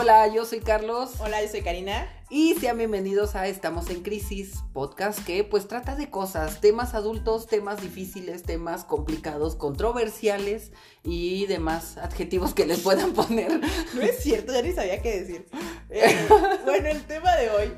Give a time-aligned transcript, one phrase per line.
[0.00, 1.14] Hola, yo soy Carlos.
[1.18, 2.08] Hola, yo soy Karina.
[2.30, 7.48] Y sean bienvenidos a Estamos en Crisis, podcast que pues trata de cosas, temas adultos,
[7.48, 10.70] temas difíciles, temas complicados, controversiales
[11.02, 13.60] y demás adjetivos que les puedan poner.
[13.92, 15.48] No es cierto, ya ni sabía qué decir.
[15.90, 16.16] Eh,
[16.64, 17.72] bueno, el tema de hoy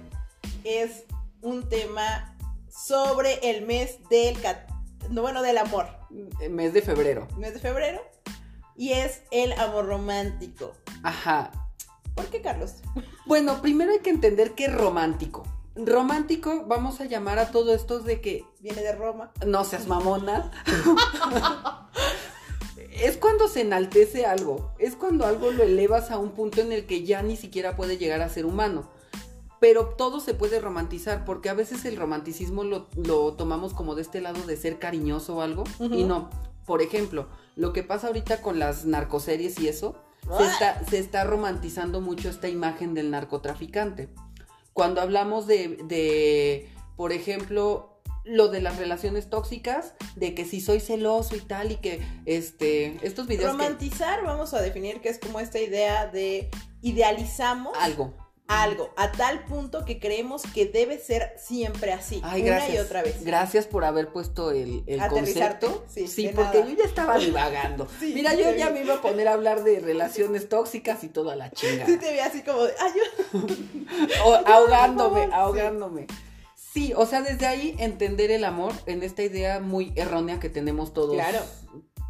[0.65, 1.05] es
[1.41, 2.37] un tema
[2.69, 4.37] sobre el mes del
[5.09, 5.87] no, bueno, del amor.
[6.51, 7.27] Mes de febrero.
[7.39, 8.03] Mes de febrero.
[8.77, 10.75] Y es el amor romántico.
[11.03, 11.51] Ajá.
[12.21, 12.75] ¿Por qué, Carlos?
[13.25, 15.43] Bueno, primero hay que entender que es romántico.
[15.75, 18.45] Romántico, vamos a llamar a todo esto de que.
[18.61, 19.33] Viene de Roma.
[19.47, 20.51] No seas mamona.
[22.93, 24.75] es cuando se enaltece algo.
[24.79, 27.97] Es cuando algo lo elevas a un punto en el que ya ni siquiera puede
[27.97, 28.91] llegar a ser humano.
[29.59, 32.85] Pero todo se puede romantizar, porque a veces el romanticismo lo,
[33.33, 35.65] tomamos como de este lado de ser cariñoso o algo.
[35.79, 36.29] Y no.
[36.67, 39.97] Por ejemplo, lo que pasa ahorita con las narcoseries y eso
[40.89, 44.09] se está, romantizando mucho esta imagen del narcotraficante.
[44.73, 51.37] Cuando hablamos de, por ejemplo, lo de las relaciones tóxicas, de que si soy celoso
[51.37, 53.53] y tal, y que este, estos videos.
[53.53, 56.51] Romantizar, vamos a definir que es como esta idea de
[56.83, 58.15] idealizamos algo
[58.51, 63.25] algo a tal punto que creemos que debe ser siempre así, una y otra vez.
[63.25, 65.85] Gracias por haber puesto el, el concepto.
[65.89, 67.87] Sí, porque yo ya estaba divagando.
[68.01, 71.53] Mira, yo ya me iba a poner a hablar de relaciones tóxicas y toda la
[71.53, 71.87] chinga.
[71.87, 73.41] Sí, te vi así como de, ay, yo...
[74.47, 76.07] ahogándome, ahogándome.
[76.57, 80.93] Sí, o sea, desde ahí entender el amor en esta idea muy errónea que tenemos
[80.93, 81.15] todos.
[81.15, 81.39] Claro.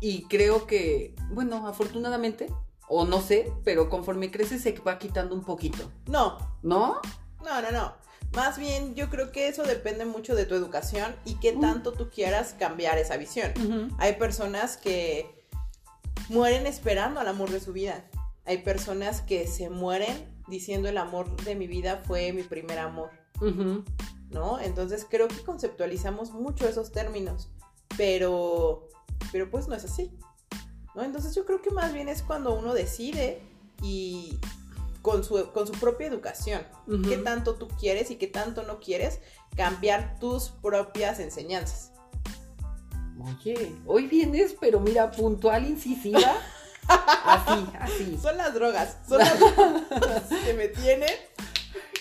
[0.00, 2.48] Y creo que, bueno, afortunadamente
[2.90, 5.90] o no sé, pero conforme crece se va quitando un poquito.
[6.06, 6.38] No.
[6.62, 7.00] ¿No?
[7.44, 7.94] No, no, no.
[8.34, 11.60] Más bien yo creo que eso depende mucho de tu educación y qué mm.
[11.60, 13.52] tanto tú quieras cambiar esa visión.
[13.98, 15.46] Hay personas que
[16.28, 18.04] mueren esperando al amor de su vida.
[18.44, 23.10] Hay personas que se mueren diciendo el amor de mi vida fue mi primer amor.
[24.30, 24.58] ¿No?
[24.58, 27.48] Entonces creo que conceptualizamos mucho esos términos,
[27.96, 28.88] pero,
[29.30, 30.10] pero pues no es así.
[31.02, 33.42] Entonces yo creo que más bien es cuando uno decide
[33.82, 34.38] y
[35.02, 36.62] con su, con su propia educación,
[37.08, 39.20] qué tanto tú quieres y qué tanto no quieres
[39.56, 41.92] cambiar tus propias enseñanzas.
[43.22, 46.20] Oye, hoy vienes, pero mira, puntual, incisiva.
[46.88, 48.18] así, así.
[48.20, 51.10] Son las drogas, son las drogas que me tienen.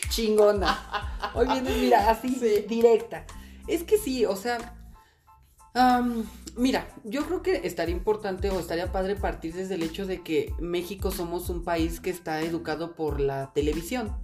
[0.09, 1.31] Chingona.
[1.35, 2.29] Hoy vienes, mira, así,
[2.67, 3.25] directa.
[3.67, 4.75] Es que sí, o sea,
[6.59, 10.53] mira, yo creo que estaría importante o estaría padre partir desde el hecho de que
[10.59, 14.15] México somos un país que está educado por la televisión,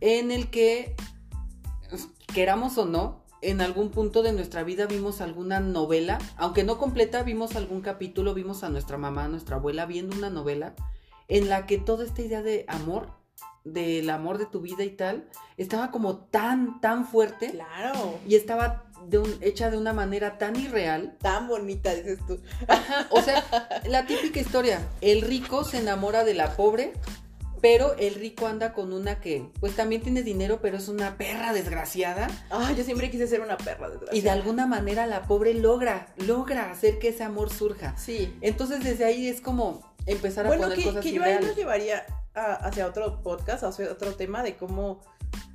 [0.00, 0.94] en el que,
[2.32, 7.22] queramos o no, en algún punto de nuestra vida vimos alguna novela, aunque no completa,
[7.22, 10.74] vimos algún capítulo, vimos a nuestra mamá, a nuestra abuela viendo una novela
[11.28, 13.12] en la que toda esta idea de amor,
[13.64, 17.50] del amor de tu vida y tal, estaba como tan, tan fuerte.
[17.50, 18.18] Claro.
[18.26, 18.83] Y estaba
[19.40, 21.16] hecha de una manera tan irreal.
[21.20, 22.40] Tan bonita, dices tú.
[23.10, 23.44] o sea,
[23.86, 24.80] la típica historia.
[25.00, 26.92] El rico se enamora de la pobre,
[27.60, 31.52] pero el rico anda con una que, pues también tiene dinero, pero es una perra
[31.52, 32.28] desgraciada.
[32.50, 34.16] Ah, yo siempre quise ser una perra desgraciada.
[34.16, 37.96] Y de alguna manera la pobre logra, logra hacer que ese amor surja.
[37.96, 38.36] Sí.
[38.40, 42.04] Entonces desde ahí es como empezar a poner que, cosas que yo ahí nos llevaría
[42.34, 45.00] hacia otro podcast, hacia otro tema de cómo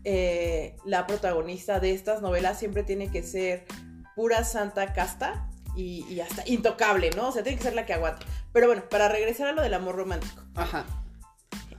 [0.03, 3.65] eh, la protagonista de estas novelas siempre tiene que ser
[4.15, 7.29] pura santa casta y, hasta intocable, ¿no?
[7.29, 8.25] O sea, tiene que ser la que aguante.
[8.51, 10.43] Pero bueno, para regresar a lo del amor romántico.
[10.55, 10.85] Ajá.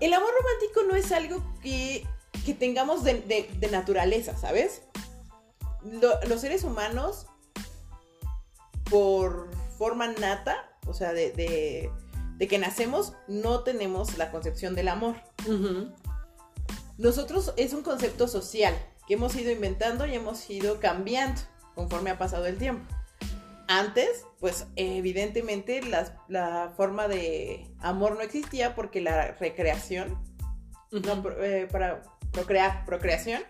[0.00, 2.06] El amor romántico no es algo que,
[2.58, 4.82] tengamos de, naturaleza, ¿sabes?
[6.28, 7.26] los seres humanos,
[8.90, 11.90] por forma nata, o sea, de,
[12.38, 15.16] que nacemos, no tenemos la concepción del amor.
[17.00, 18.74] Nosotros es un concepto social
[19.08, 21.40] que hemos ido inventando y hemos ido cambiando
[21.74, 22.86] conforme ha pasado el tiempo.
[23.68, 30.22] Antes, pues evidentemente la, forma de amor no existía porque la recreación,
[30.92, 32.02] eh, para
[32.32, 33.40] procrear, procreación,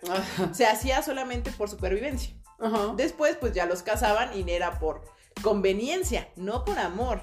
[0.53, 2.33] se hacía solamente por supervivencia.
[2.97, 5.03] Después, pues ya los casaban y era por
[5.43, 7.23] conveniencia, no por amor.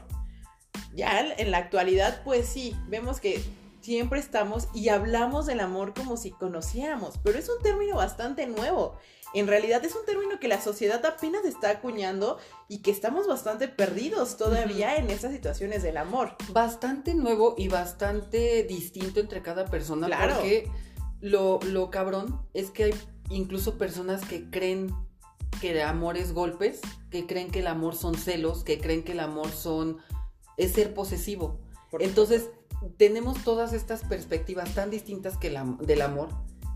[0.94, 3.42] Ya en la actualidad, pues sí, vemos que
[3.88, 8.98] siempre estamos y hablamos del amor como si conociéramos, pero es un término bastante nuevo.
[9.34, 12.38] En realidad es un término que la sociedad apenas está acuñando
[12.68, 16.36] y que estamos bastante perdidos todavía en estas situaciones del amor.
[16.50, 20.08] Bastante nuevo y bastante distinto entre cada persona.
[20.08, 20.36] Claro.
[20.36, 20.70] Porque
[21.22, 22.96] lo, lo cabrón es que hay
[23.30, 24.94] incluso personas que creen
[25.62, 29.14] que el amor es golpes, que creen que el amor son celos, que creen que
[29.14, 30.00] el amor son
[30.58, 31.62] es ser posesivo.
[32.00, 32.50] Entonces,
[32.98, 36.30] tenemos todas estas perspectivas tan distintas que la, del amor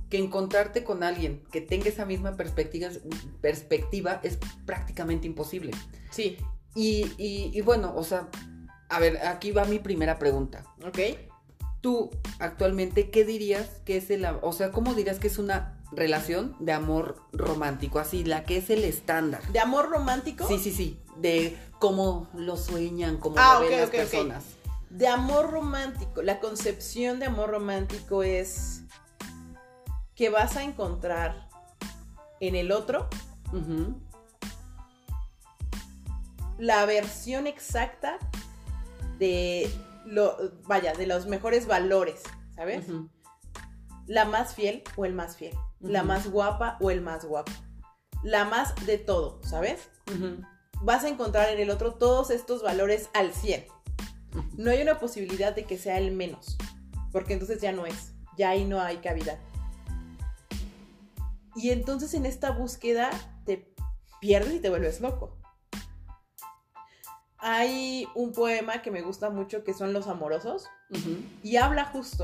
[0.09, 2.89] que encontrarte con alguien que tenga esa misma perspectiva,
[3.39, 5.71] perspectiva es prácticamente imposible.
[6.09, 6.37] Sí.
[6.75, 8.29] Y, y, y bueno, o sea,
[8.89, 10.63] a ver, aquí va mi primera pregunta.
[10.85, 10.99] Ok.
[11.79, 14.25] Tú, actualmente, ¿qué dirías que es el...
[14.41, 17.99] O sea, ¿cómo dirías que es una relación de amor romántico?
[17.99, 19.41] Así, la que es el estándar.
[19.51, 20.47] ¿De amor romántico?
[20.47, 20.99] Sí, sí, sí.
[21.17, 23.99] De cómo lo sueñan, cómo Ah, lo ven las ok, ok.
[23.99, 24.43] personas.
[24.91, 26.21] De amor romántico.
[26.21, 28.83] La concepción de amor romántico es
[30.15, 31.49] que vas a encontrar
[32.39, 33.07] en el otro
[36.57, 38.19] la versión exacta
[39.17, 39.71] de
[40.05, 42.21] lo, vaya, de los mejores valores,
[42.55, 42.85] ¿sabes?
[44.05, 45.57] La más fiel o el más fiel.
[45.79, 47.51] La más guapa o el más guapo.
[48.23, 49.89] La más de todo, ¿sabes?
[50.81, 53.65] Vas a encontrar en el otro todos estos valores al 100.
[54.57, 56.57] No hay una posibilidad de que sea el menos,
[57.12, 59.39] porque entonces ya no es, ya ahí no hay cavidad.
[61.56, 63.10] Y entonces en esta búsqueda
[63.45, 63.74] te
[64.19, 65.38] pierdes y te vuelves loco.
[67.38, 70.68] Hay un poema que me gusta mucho que son Los Amorosos
[71.42, 72.24] y habla justo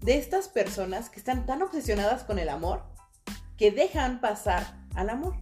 [0.00, 2.82] de estas personas que están tan obsesionadas con el amor
[3.56, 5.36] que dejan pasar al amor.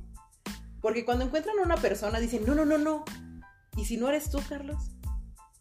[0.81, 3.05] Porque cuando encuentran a una persona dicen, no, no, no, no.
[3.77, 4.91] ¿Y si no eres tú, Carlos?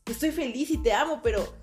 [0.10, 1.54] Estoy feliz y te amo, pero...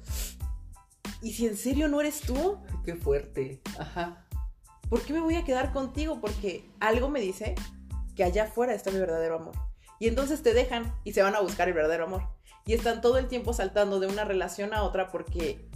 [1.20, 2.58] ¿Y si en serio no eres tú?
[2.84, 3.60] Qué fuerte.
[3.78, 4.24] Ajá.
[4.88, 6.20] ¿Por qué me voy a quedar contigo?
[6.20, 7.56] Porque algo me dice
[8.14, 9.54] que allá afuera está mi verdadero amor.
[9.98, 12.22] Y entonces te dejan y se van a buscar el verdadero amor.
[12.66, 15.68] Y están todo el tiempo saltando de una relación a otra porque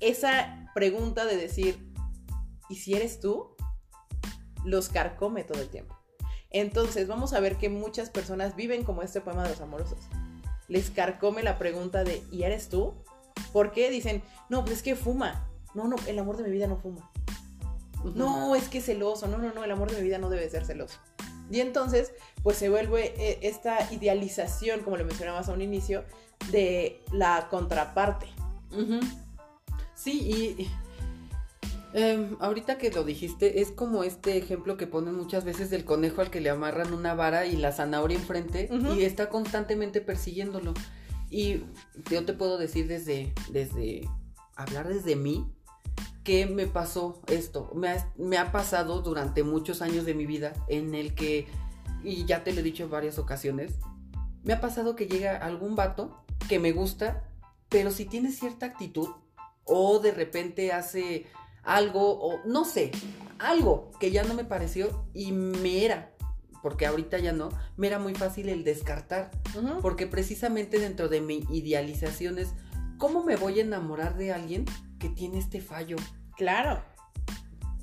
[0.00, 1.92] esa pregunta de decir,
[2.70, 3.54] ¿y si eres tú?
[4.64, 5.98] Los carcome todo el tiempo.
[6.50, 10.00] Entonces vamos a ver que muchas personas viven como este poema de los amorosos.
[10.68, 12.94] Les carcome la pregunta de, ¿y eres tú?
[13.52, 13.90] ¿Por qué?
[13.90, 15.48] Dicen, no, pues es que fuma.
[15.74, 17.10] No, no, el amor de mi vida no fuma.
[18.14, 19.26] No, es que es celoso.
[19.26, 20.98] No, no, no, el amor de mi vida no debe ser celoso.
[21.50, 22.12] Y entonces,
[22.42, 26.04] pues se vuelve eh, esta idealización, como lo mencionabas a un inicio,
[26.50, 28.26] de la contraparte.
[29.94, 30.70] Sí, y
[31.94, 36.20] em, ahorita que lo dijiste, es como este ejemplo que ponen muchas veces del conejo
[36.20, 38.94] al que le amarran una vara y la zanahoria enfrente Ujú.
[38.94, 40.74] y está constantemente persiguiéndolo.
[41.30, 41.64] Y
[42.10, 44.08] yo te puedo decir desde, desde,
[44.56, 45.46] hablar desde mí,
[46.24, 47.70] que me pasó esto.
[47.74, 51.46] Me ha, me ha pasado durante muchos años de mi vida en el que,
[52.04, 53.74] y ya te lo he dicho en varias ocasiones,
[54.44, 57.24] me ha pasado que llega algún vato que me gusta,
[57.68, 59.08] pero si tiene cierta actitud
[59.64, 61.26] o de repente hace
[61.68, 62.90] algo o no sé,
[63.38, 66.10] algo que ya no me pareció y me era,
[66.62, 69.30] porque ahorita ya no, me era muy fácil el descartar,
[69.82, 72.54] porque precisamente dentro de mi idealización es
[72.96, 74.64] cómo me voy a enamorar de alguien
[74.98, 75.96] que tiene este fallo.
[76.36, 76.82] Claro.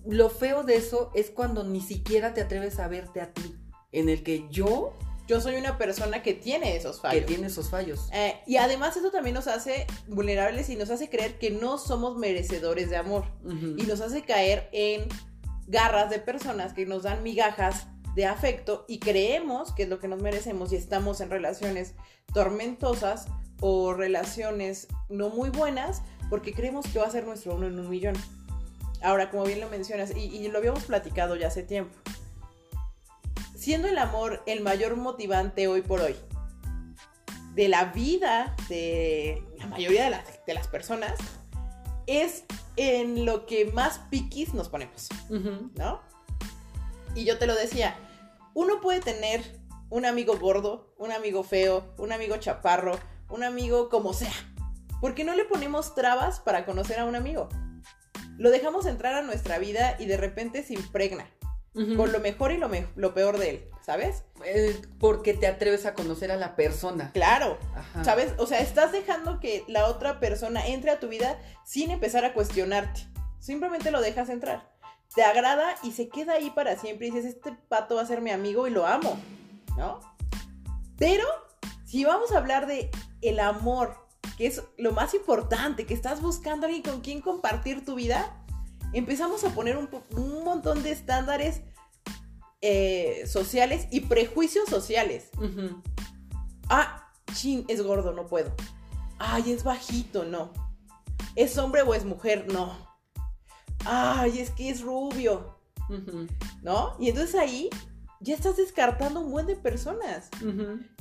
[0.06, 3.56] Lo feo de eso es cuando ni siquiera te atreves a verte a ti,
[3.92, 4.94] en el que yo
[5.28, 7.26] Yo soy una persona que tiene esos que fallos.
[7.26, 8.10] tiene esos fallos.
[8.14, 12.18] Eh, y además eso también nos hace vulnerables y nos hace creer que no somos
[12.18, 13.26] merecedores de amor.
[13.44, 15.08] Y nos hace caer en
[15.68, 20.08] garras de personas que nos dan migajas de afecto y creemos que es lo que
[20.08, 21.96] nos merecemos y estamos en relaciones
[22.34, 23.28] tormentosas
[23.60, 27.90] o relaciones no muy buenas porque creemos que va a ser nuestro uno en un
[27.90, 28.16] millón.
[29.02, 31.96] Ahora, como bien lo mencionas, y, y lo habíamos platicado ya hace tiempo,
[33.66, 36.16] siendo el amor el mayor motivante hoy por hoy
[37.56, 41.18] de la vida de la mayoría de las, de las personas,
[42.06, 42.44] es
[42.76, 45.10] en lo que más piquis nos ponemos.
[45.30, 46.00] ¿no?
[47.16, 47.98] Y yo te lo decía,
[48.54, 49.42] uno puede tener
[49.90, 54.34] un amigo gordo, un amigo feo, un amigo chaparro, un amigo como sea.
[55.02, 57.50] ¿Por qué no le ponemos trabas para conocer a un amigo?
[58.38, 61.28] Lo dejamos entrar a nuestra vida y de repente se impregna
[61.98, 64.24] Con lo mejor y lo, me- lo peor de él, ¿sabes?
[64.46, 67.12] Eh, porque te atreves a conocer a la persona.
[67.14, 68.04] Claro, Ajá.
[68.06, 68.32] ¿sabes?
[68.38, 72.34] O sea, estás dejando que la otra persona entre a tu vida sin empezar a
[72.34, 73.02] cuestionarte.
[73.40, 74.74] Simplemente lo dejas entrar.
[75.14, 78.22] Te agrada y se queda ahí para siempre y dices, este pato va a ser
[78.22, 79.20] mi amigo y lo amo,
[79.78, 80.00] ¿no?
[80.98, 81.26] Pero
[81.86, 82.90] si vamos a hablar de
[83.22, 83.96] el amor,
[84.38, 88.45] que es lo más importante, que estás buscando a alguien con quien compartir tu vida,
[88.98, 91.62] empezamos a poner un, un montón de estándares
[92.62, 95.30] eh, sociales y prejuicios sociales.
[96.70, 98.54] Ah, chin, es gordo, no puedo.
[99.20, 100.52] Ay, es bajito, no.
[101.36, 102.52] ¿Es hombre o es mujer?
[102.52, 102.76] No.
[103.86, 105.60] Ay, es que es rubio.
[106.64, 106.96] ¿no?
[107.00, 107.70] Y entonces ahí
[108.20, 110.30] ya estás descartando un buen de personas.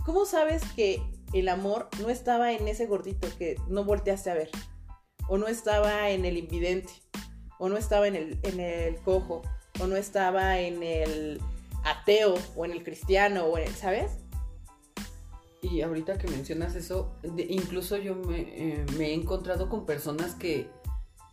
[0.04, 4.50] ¿Cómo sabes que el amor no estaba en ese gordito que no volteaste a ver?
[5.28, 6.92] o no estaba en el invidente,
[7.58, 9.42] o no estaba en el, en el cojo,
[9.80, 11.40] o no estaba en el
[11.84, 14.11] ateo, o en el cristiano, o en el, ¿sabes?
[15.62, 20.34] Y ahorita que mencionas eso, de- incluso yo me, eh, me he encontrado con personas
[20.34, 20.68] que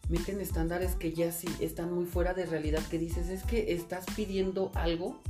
[0.10, 4.06] meten estándares que ya sí están muy fuera de realidad, que dices, es que estás
[4.16, 5.22] pidiendo algo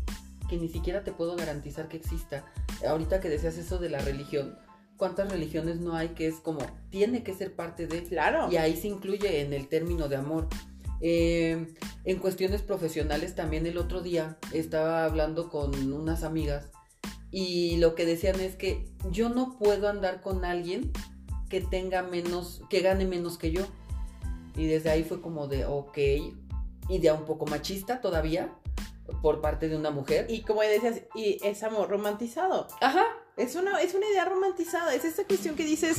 [0.49, 2.45] que ni siquiera te puedo garantizar que exista.
[2.87, 4.57] Ahorita que decías eso de la religión,
[4.97, 8.03] ¿cuántas religiones no hay que es como, tiene que ser parte de...
[8.03, 8.51] Claro.
[8.51, 10.47] Y ahí se incluye en el término de amor.
[11.01, 16.69] Eh, en cuestiones profesionales también el otro día estaba hablando con unas amigas
[17.31, 20.91] y lo que decían es que yo no puedo andar con alguien
[21.49, 23.61] que tenga menos, que gane menos que yo.
[24.55, 25.97] Y desde ahí fue como de, ok,
[26.89, 28.53] idea un poco machista todavía
[29.21, 30.25] por parte de una mujer.
[30.29, 32.67] Y como decías, y es amor romantizado.
[32.81, 33.05] Ajá,
[33.37, 34.93] Es una, es una idea romantizada.
[34.93, 35.97] Es esta cuestión que dices,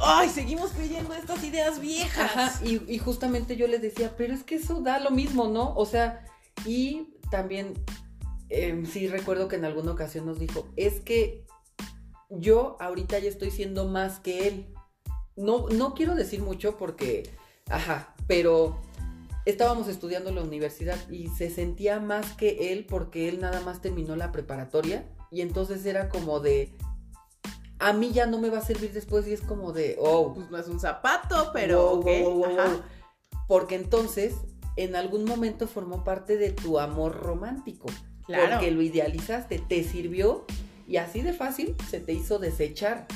[0.00, 2.36] ay, seguimos creyendo estas ideas viejas.
[2.36, 5.74] Ajá, y, justamente yo les decía, pero es que eso da lo mismo, ¿no?
[5.74, 6.24] O sea,
[6.64, 7.74] y también
[8.48, 11.44] em, sí recuerdo que en alguna ocasión nos dijo, es que
[12.30, 14.74] yo ahorita ya estoy siendo más que él.
[15.36, 17.30] No, no quiero decir mucho porque,
[17.68, 18.80] ajá, pero
[19.44, 23.80] estábamos estudiando en la universidad y se sentía más que él porque él nada más
[23.80, 26.76] terminó la preparatoria y entonces era como de,
[27.78, 30.50] a mí ya no me va a servir después y es como de, oh, Pues
[30.50, 32.68] no es un zapato, pero Wow, ok, wow, wow, ajá.
[32.68, 32.82] wow.
[33.48, 34.34] Porque entonces,
[34.76, 37.88] en algún momento formó parte de tu amor romántico.
[38.26, 38.52] Claro.
[38.52, 40.44] Porque lo idealizaste, te sirvió
[40.88, 43.06] y así de fácil se te hizo desechar.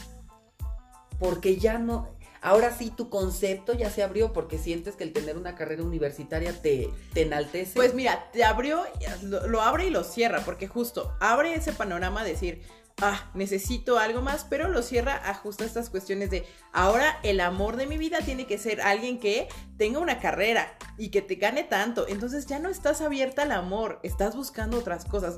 [1.19, 2.09] Porque ya no.
[2.43, 6.55] Ahora sí tu concepto ya se abrió porque sientes que el tener una carrera universitaria
[6.63, 7.73] te, te enaltece.
[7.75, 8.83] Pues mira, te abrió,
[9.25, 12.63] lo, lo abre y lo cierra, porque justo abre ese panorama de decir,
[13.01, 17.77] ah, necesito algo más, pero lo cierra a justo estas cuestiones de, ahora el amor
[17.77, 21.65] de mi vida tiene que ser alguien que tenga una carrera y que te gane
[21.65, 22.07] tanto.
[22.09, 25.37] Entonces ya no estás abierta al amor, estás buscando otras cosas.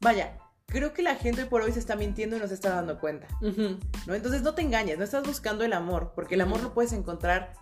[0.00, 2.98] Vaya, creo que la gente por hoy se está mintiendo y no se está dando
[2.98, 3.26] cuenta.
[3.40, 4.14] ¿no?
[4.14, 7.52] Entonces no te engañes, no estás buscando el amor, porque el amor lo puedes encontrar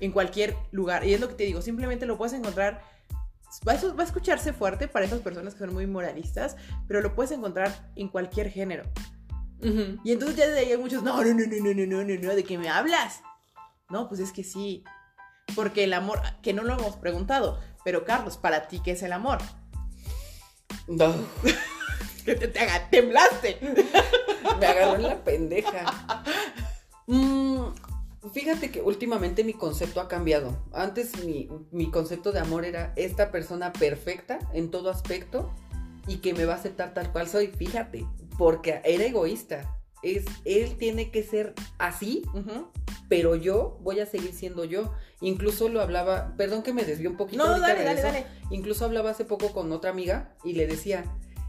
[0.00, 1.04] en cualquier lugar.
[1.06, 2.82] Y es lo que te digo, simplemente lo puedes encontrar.
[3.66, 7.90] Va a, escucharse fuerte para esas personas que son muy moralistas, pero lo puedes encontrar
[7.96, 8.84] en cualquier género.
[9.60, 9.98] Ujú.
[10.04, 12.20] Y entonces ya de ahí hay muchos, no, no, no, no, no, no, no, no,
[12.20, 13.22] no, ¿de qué me hablas?
[13.88, 14.84] No, pues es que sí.
[15.54, 19.12] Porque el amor, que no lo hemos preguntado, pero Carlos, para ti, ¿qué es el
[19.12, 19.38] amor?
[20.86, 21.14] No,
[22.28, 23.58] Que te, te haga, temblaste.
[24.60, 26.22] me agarró en la pendeja.
[27.06, 27.68] Mm,
[28.32, 30.56] fíjate que últimamente mi concepto ha cambiado.
[30.72, 35.52] Antes mi, mi concepto de amor era esta persona perfecta en todo aspecto
[36.06, 37.48] y que me va a aceptar tal cual soy.
[37.48, 38.06] Fíjate,
[38.36, 39.74] porque era egoísta.
[40.02, 42.22] Es, él tiene que ser así,
[43.08, 44.92] pero yo voy a seguir siendo yo.
[45.20, 47.44] Incluso lo hablaba, perdón que me desvió un poquito.
[47.44, 48.06] No, dale, dale, regreso.
[48.06, 48.26] dale.
[48.50, 51.04] Incluso hablaba hace poco con otra amiga y le decía,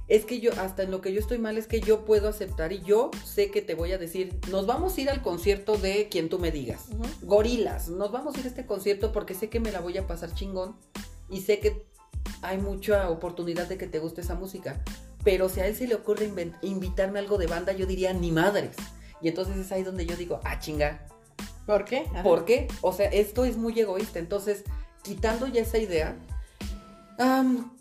[0.10, 2.74] es que yo, hasta en lo que yo estoy mal, es que yo puedo aceptar
[2.74, 6.10] y yo sé que te voy a decir, nos vamos a ir al concierto de
[6.10, 6.86] quien tú me digas.
[7.22, 10.08] Gorilas, nos vamos a ir a este concierto porque sé que me la voy a
[10.08, 10.76] pasar chingón
[11.30, 11.86] y sé que
[12.42, 14.84] hay mucha oportunidad de que te guste esa música.
[15.24, 18.32] Pero si a él se le ocurre invitarme a algo de banda, yo diría ni
[18.32, 18.76] madres.
[19.22, 21.06] Y entonces es ahí donde yo digo, ah, chinga,
[21.70, 22.08] ¿Por qué?
[22.10, 22.24] Ajá.
[22.24, 22.68] ¿Por qué?
[22.82, 24.18] O sea, esto es muy egoísta.
[24.18, 24.64] Entonces,
[25.04, 26.16] quitando ya esa idea,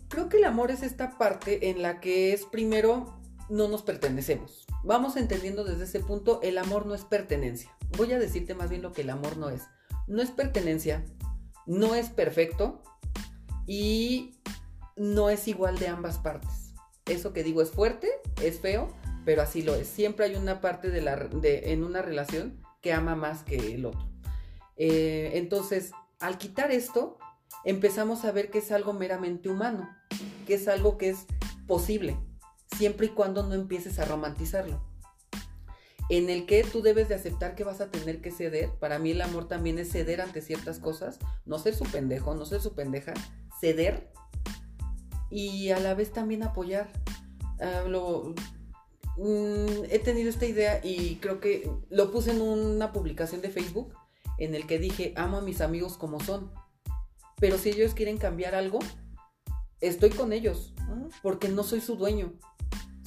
[0.09, 3.17] creo que el amor es esta parte en la que es primero
[3.49, 4.65] no nos pertenecemos.
[4.83, 7.71] Vamos entendiendo desde ese punto, el amor no es pertenencia.
[7.97, 9.63] Voy a decirte más bien lo que el amor no es.
[10.07, 11.05] No es pertenencia,
[11.65, 12.81] no es perfecto
[13.65, 14.39] y
[14.95, 16.73] no es igual de ambas partes.
[17.05, 18.09] Eso que digo es fuerte,
[18.41, 18.93] es feo,
[19.25, 19.87] pero así lo es.
[19.87, 23.85] Siempre hay una parte de la, de, en una relación que ama más que el
[23.85, 24.09] otro.
[24.77, 27.17] Eh, entonces, al quitar esto,
[27.65, 29.89] empezamos a ver que es algo meramente humano,
[30.47, 31.25] que es algo que es
[31.67, 32.17] posible,
[32.77, 34.83] siempre y cuando no empieces a romantizarlo.
[36.09, 38.71] En el que tú debes de aceptar que vas a tener que ceder.
[38.79, 42.45] Para mí el amor también es ceder ante ciertas cosas, no ser su pendejo, no
[42.45, 43.13] ser su pendeja,
[43.59, 44.11] ceder
[45.29, 46.89] y a la vez también apoyar.
[47.59, 48.33] Ah, lo-
[49.17, 53.93] mm, he tenido esta idea y creo que lo puse en una publicación de Facebook
[54.39, 56.51] en el que dije, amo a mis amigos como son.
[57.39, 58.79] Pero si ellos quieren cambiar algo,
[59.81, 60.73] estoy con ellos,
[61.21, 62.33] porque no soy su dueño.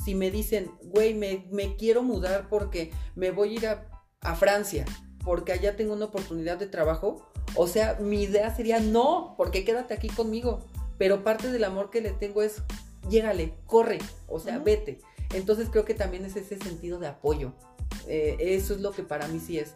[0.04, 3.88] Si me dicen, güey, me, me quiero mudar porque me voy a ir a,
[4.20, 4.84] a Francia,
[5.24, 9.94] porque allá tengo una oportunidad de trabajo, o sea, mi idea sería, no, porque quédate
[9.94, 10.60] aquí conmigo.
[10.98, 12.62] Pero parte del amor que le tengo es,
[13.08, 13.98] llégale, corre,
[14.28, 15.00] o sea, vete.
[15.34, 17.52] Entonces creo que también es ese sentido de apoyo.
[18.06, 19.74] Eh, eso es lo que para mí sí es.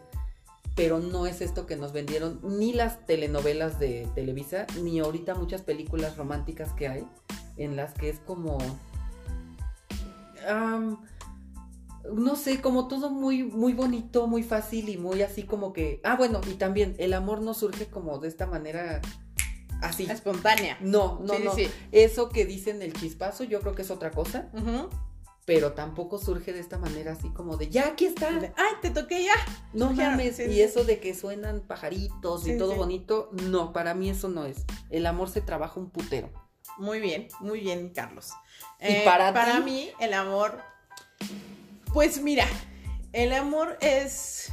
[0.77, 5.63] Pero no es esto que nos vendieron ni las telenovelas de Televisa, ni ahorita muchas
[5.63, 7.07] películas románticas que hay,
[7.57, 8.59] en las que es como...
[12.13, 15.99] no sé, como todo muy, muy bonito, muy fácil y muy así como que...
[16.03, 19.01] Ah, bueno, y también el amor no surge como de esta manera
[19.81, 20.03] así.
[20.03, 20.77] Espontánea.
[20.79, 21.55] No, no, Sí, no.
[21.55, 21.69] sí.
[21.91, 24.51] Eso que dicen el chispazo, yo creo que es otra cosa.
[25.47, 28.27] Pero tampoco surge de esta manera así como de, ya, aquí está.
[28.27, 29.33] Ay, te toqué ya.
[29.71, 30.61] No mames, sí, y sí.
[30.61, 34.65] eso de que suenan pajaritos Sí, y todo bonito, no, para mí eso no es.
[34.89, 36.29] El amor se trabaja un putero.
[36.77, 38.31] Muy bien, muy bien, Carlos.
[38.79, 39.63] Eh, ¿Y para ti?
[39.63, 40.59] mí, el amor.
[41.93, 42.45] Pues mira,
[43.13, 44.51] el amor es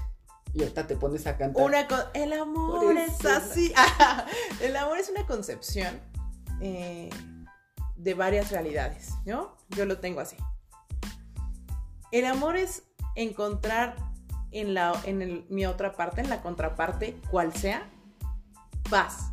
[0.52, 1.60] Y ahorita te pones a cantar.
[1.60, 3.74] una El amor es así.
[4.62, 6.00] el amor es una concepción
[6.60, 7.10] eh,
[7.96, 9.56] de varias realidades, ¿no?
[9.70, 10.36] Yo lo tengo así.
[12.14, 12.84] El amor es
[13.16, 13.96] encontrar
[14.52, 17.90] en, la, en el- mi otra parte, en la contraparte, cual sea,
[18.88, 19.32] paz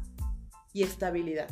[0.73, 1.47] y estabilidad.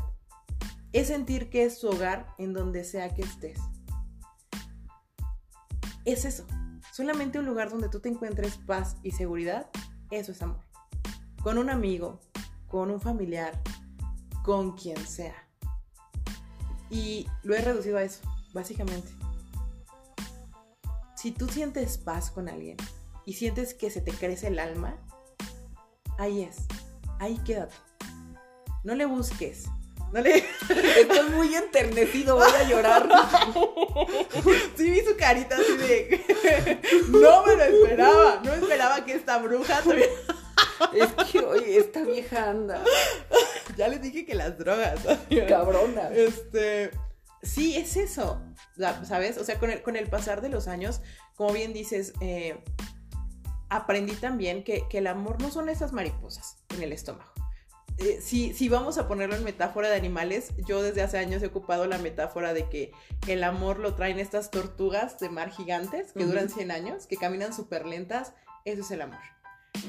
[0.91, 3.59] Es sentir que es tu hogar en donde sea que estés.
[6.03, 6.47] Es eso.
[6.91, 9.69] Solamente un lugar donde tú te encuentres paz y seguridad,
[10.09, 10.65] eso es amor.
[11.43, 12.19] Con un amigo,
[12.67, 13.53] con un familiar,
[14.43, 15.35] con quien sea.
[16.89, 18.21] Y lo he reducido a eso,
[18.51, 19.18] básicamente.
[21.19, 22.77] Si tú sientes paz con alguien
[23.25, 24.95] y sientes que se te crece el alma,
[26.17, 26.57] ahí es.
[27.19, 27.75] Ahí quédate.
[28.83, 29.65] No le busques.
[30.13, 30.37] No le...
[30.97, 33.09] Estoy muy enternecido, voy a llorar.
[34.77, 36.79] Sí vi su carita así de...
[37.09, 38.41] No me lo esperaba.
[38.43, 39.81] No esperaba que esta bruja...
[39.81, 40.09] tuviera-
[40.93, 42.81] es que, oye, esta vieja anda
[43.75, 44.99] Ya les dije que las drogas.
[45.49, 46.09] cabrona.
[46.13, 46.91] Este,
[47.41, 48.41] sí, es eso,
[49.03, 49.37] ¿sabes?
[49.37, 51.01] O sea, con el, con el pasar de los años,
[51.35, 52.63] como bien dices, eh,
[53.69, 57.31] aprendí también que, que el amor no son esas mariposas en el estómago.
[57.99, 61.47] Eh, si, si vamos a ponerlo en metáfora de animales, yo desde hace años he
[61.47, 62.93] ocupado la metáfora de que
[63.27, 67.53] el amor lo traen estas tortugas de mar gigantes que duran 100 años, que caminan
[67.53, 69.19] súper lentas, eso es el amor.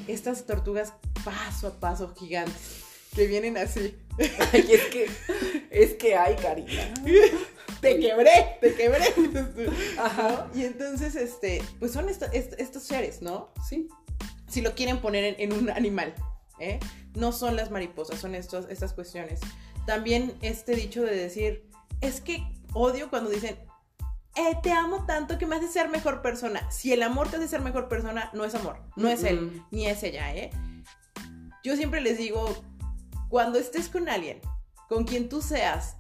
[0.09, 0.93] Estas tortugas
[1.25, 2.85] paso a paso gigantes,
[3.15, 3.97] que vienen así.
[4.53, 5.11] Ay, es que,
[5.71, 6.93] es que hay, Karina.
[7.81, 9.05] te quebré, te quebré.
[9.99, 10.49] Ajá.
[10.53, 10.59] ¿No?
[10.61, 13.53] Y entonces, este, pues son esta- est- estos seres, ¿no?
[13.69, 13.89] Sí.
[14.49, 16.15] Si lo quieren poner en, en un animal,
[16.59, 16.79] ¿eh?
[17.15, 19.41] No son las mariposas, son estos, estas cuestiones.
[19.87, 21.65] También este dicho de decir,
[22.01, 22.45] es que
[22.75, 23.57] odio cuando dicen,
[24.37, 26.71] eh, te amo tanto que me hace ser mejor persona.
[26.71, 29.87] Si el amor te hace ser mejor persona, no es amor, no es él, ni
[29.87, 30.51] es ella, ¿eh?
[31.65, 32.63] Yo siempre les digo,
[33.31, 34.41] cuando estés con alguien,
[34.89, 35.97] con quien tú seas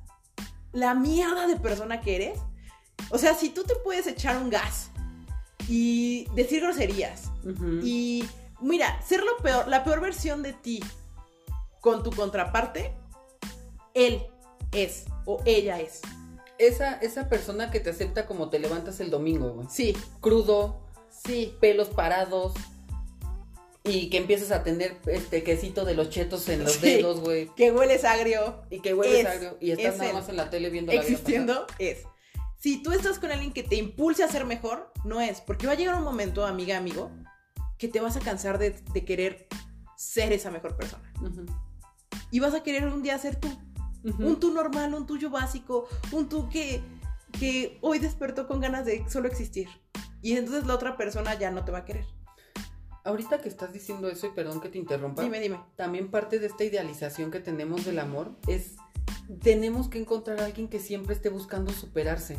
[0.72, 2.40] la mierda de persona que eres,
[3.08, 4.90] o sea, si tú te puedes echar un gas
[5.68, 7.30] y decir groserías
[7.82, 8.24] y
[8.60, 10.82] mira, ser lo peor, la peor versión de ti
[11.80, 12.92] con tu contraparte,
[13.94, 14.22] él
[14.72, 16.02] es o ella es.
[16.58, 19.66] esa, esa persona que te acepta como te levantas el domingo, güey.
[19.70, 22.52] Sí, Crudo, sí, pelos parados.
[23.84, 26.80] Y que empiezas a tener este quesito de los chetos en los Sí.
[26.96, 27.48] dedos, güey.
[27.56, 29.56] que hueles agrio, Y que hueles Es- agrio.
[29.60, 32.02] Y estás es nada más en la tele viendo la vida existiendo, es.
[32.58, 35.40] Si tú estás con alguien que te impulse a ser mejor, no es.
[35.40, 37.10] Porque va a llegar un momento, amiga, amigo,
[37.78, 39.48] que te vas a cansar de, de querer
[39.96, 41.10] ser esa mejor persona.
[41.14, 41.30] pasar.
[41.30, 41.46] Ujú.
[42.30, 43.48] Y vas a querer un día ser tú.
[44.04, 44.26] Ujú.
[44.26, 46.82] Un tú normal, un tuyo básico, un tú que,
[47.38, 49.68] que hoy despertó con ganas de solo existir.
[50.20, 52.04] Y entonces la otra persona ya no te va a querer.
[53.04, 55.60] Ahorita que estás diciendo eso, y perdón que te interrumpa, Dime, dime.
[55.76, 58.76] también parte de esta idealización que tenemos del amor es
[59.42, 62.38] tenemos que encontrar a alguien que siempre esté buscando superarse.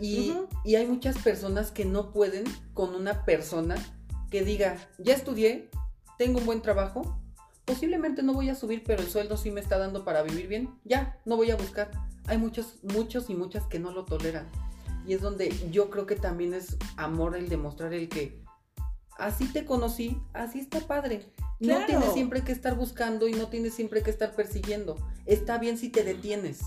[0.00, 2.44] Y, y hay muchas personas que no pueden
[2.74, 3.76] con una persona
[4.30, 5.70] que diga, ya estudié,
[6.18, 7.20] tengo un buen trabajo,
[7.64, 10.74] posiblemente no voy a subir, pero el sueldo sí me está dando para vivir bien,
[10.84, 11.90] ya, no voy a buscar.
[12.26, 14.48] Hay muchos, muchos y muchas que no lo toleran.
[15.06, 18.42] Y es donde yo creo que también es amor el demostrar el que
[19.18, 21.32] así te conocí, así está padre.
[21.58, 24.96] No tienes siempre que estar buscando y no tienes siempre que estar persiguiendo.
[25.24, 26.60] Está bien si te detienes,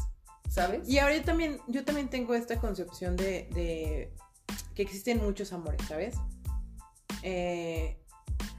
[0.50, 0.88] ¿sabes?
[0.90, 4.14] Y ahora yo también, yo también tengo esta concepción de, de
[4.74, 6.16] que existen muchos amores, ¿sabes?
[7.24, 7.98] Eh,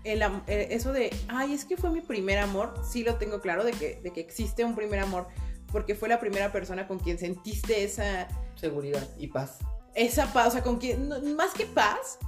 [0.05, 3.65] el eh, eso de, ay, es que fue mi primer amor, sí lo tengo claro
[3.65, 5.27] de que, de que existe un primer amor,
[5.73, 9.59] porque fue la primera persona con quien sentiste esa, Seguridad y paz.
[9.95, 12.19] esa paz, o sea, con quien, no, más que paz,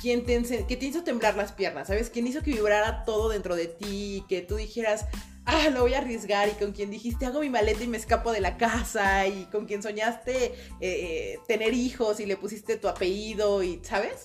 [0.00, 2.10] quien te, que te hizo temblar las piernas, ¿sabes?
[2.10, 5.06] Quien hizo que vibrara todo dentro de ti, que tú dijeras,
[5.44, 8.32] ah, lo voy a arriesgar, y con quien dijiste, hago mi maleta y me escapo
[8.32, 13.62] de la casa, y con quien soñaste eh, tener hijos y le pusiste tu apellido,
[13.62, 14.24] y, ¿sabes?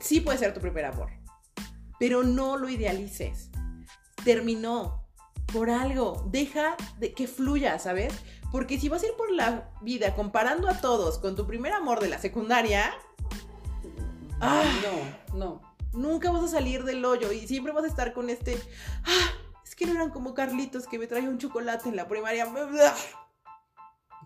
[0.00, 1.10] Sí puede ser tu primer amor.
[1.98, 3.50] pero no lo idealices.
[4.24, 5.06] Terminó
[5.52, 6.26] por algo.
[6.30, 8.12] Deja de que fluya, ¿sabes?
[8.52, 12.00] Porque si vas a ir por la vida comparando a todos con tu primer amor
[12.00, 12.94] de la secundaria,
[14.40, 14.64] ah,
[15.32, 15.76] no, no.
[15.92, 18.60] Nunca vas a salir del hoyo y siempre vas a estar con este,
[19.04, 19.30] ah,
[19.64, 22.46] es que no eran como Carlitos que me traía un chocolate en la primaria.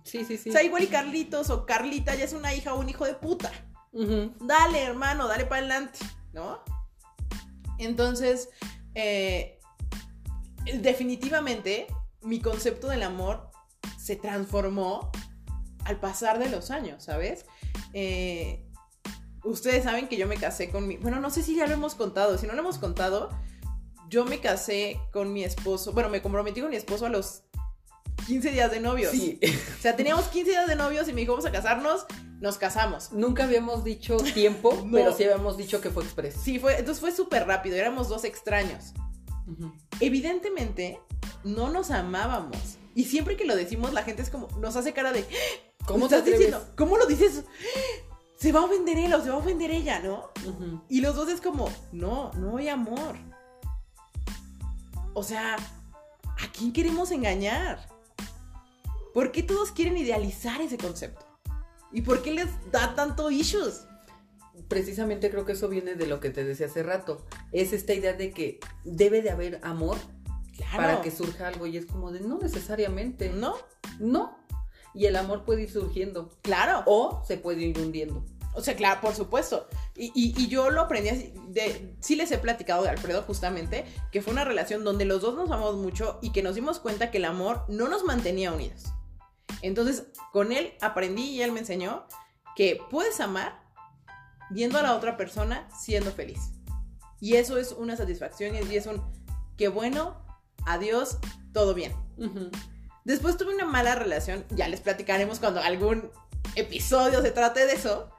[0.05, 0.51] Sí, sí, sí.
[0.51, 3.14] O sea, igual y Carlitos o Carlita ya es una hija o un hijo de
[3.14, 3.53] puta.
[3.92, 5.99] Dale, hermano, dale para adelante,
[6.33, 6.62] ¿no?
[7.79, 8.49] Entonces,
[8.94, 9.59] eh,
[10.81, 11.87] definitivamente,
[12.23, 13.51] mi concepto del amor
[13.99, 15.11] se transformó
[15.85, 17.46] al pasar de los años, ¿sabes?
[17.92, 18.70] Eh,
[19.44, 20.96] ustedes saben que yo me casé con mi...
[20.96, 23.31] Bueno, no sé si ya lo hemos contado, si no lo hemos contado,
[24.09, 27.42] yo me casé con mi esposo, bueno, me comprometí con mi esposo a los
[28.26, 29.12] 15 días de novios.
[29.12, 29.38] Sí.
[29.79, 32.07] O sea, teníamos 15 días de novios y me dijo, vamos a casarnos,
[32.40, 33.12] nos casamos.
[33.12, 36.35] Nunca habíamos dicho tiempo, pero sí habíamos dicho que fue express.
[36.42, 38.92] Sí, fue, entonces fue súper rápido, éramos dos extraños.
[40.00, 41.00] Evidentemente,
[41.44, 42.79] no nos amábamos.
[42.94, 45.24] Y siempre que lo decimos, la gente es como, nos hace cara de,
[45.87, 46.64] ¿cómo te estás diciendo?
[46.76, 47.44] ¿Cómo lo dices?
[48.40, 50.31] Se va a ofender él o se va a ofender ella, ¿no?
[50.88, 53.14] Y los dos es como, no, no hay amor.
[55.12, 57.87] O sea, ¿a quién queremos engañar?
[59.12, 61.26] ¿Por qué todos quieren idealizar ese concepto?
[61.92, 63.85] ¿Y por qué les da tanto issues?
[64.68, 67.26] Precisamente creo que eso viene de lo que te decía hace rato.
[67.53, 69.98] Es esta idea de que debe de haber amor
[70.74, 71.66] para que surja algo.
[71.66, 73.31] Y es como de no necesariamente.
[73.31, 73.57] No,
[73.98, 74.39] no.
[74.94, 76.31] Y el amor puede ir surgiendo.
[76.42, 76.83] Claro.
[76.87, 78.24] O se puede ir hundiendo.
[78.53, 79.68] O sea, claro, por supuesto.
[79.96, 81.33] Y, yo lo aprendí así.
[81.48, 85.35] De, sí les he platicado de Alfredo justamente, que fue una relación donde los dos
[85.35, 88.85] nos amamos mucho y que nos dimos cuenta que el amor no nos mantenía unidos.
[89.62, 92.07] Entonces, con él aprendí y él me enseñó
[92.57, 93.62] que puedes amar
[94.50, 96.40] viendo a la otra persona siendo feliz.
[97.20, 99.03] Y eso es una satisfacción y es un,
[99.57, 100.16] qué bueno,
[100.66, 101.18] adiós,
[101.53, 101.92] todo bien.
[103.05, 106.11] Después tuve una mala relación, ya les platicaremos cuando algún
[106.55, 108.11] episodio se trate de eso,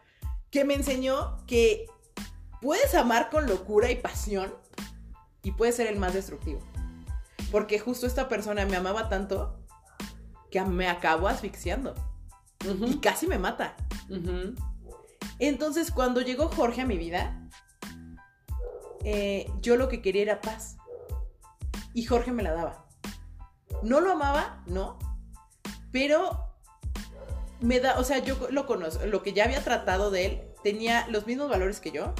[0.50, 1.86] que me enseñó que
[2.62, 4.54] puedes amar con locura y pasión
[5.44, 6.62] y puedes ser el más destructivo.
[7.52, 9.60] Porque justo esta persona me amaba tanto
[10.50, 11.96] que me acabó asfixiando.
[12.86, 13.76] Y casi me mata.
[15.39, 17.50] Entonces, cuando llegó Jorge a mi vida,
[19.04, 20.78] eh, yo lo que quería era paz.
[21.94, 22.81] Y Jorge me la daba.
[23.84, 24.98] No lo amaba, no.
[25.91, 26.52] Pero
[27.60, 31.08] me da, o sea, yo lo conozco, lo que ya había tratado de él, tenía
[31.08, 32.13] los mismos valores que yo,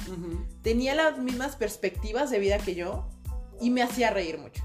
[0.62, 3.08] tenía las mismas perspectivas de vida que yo
[3.60, 4.62] y me hacía reír mucho.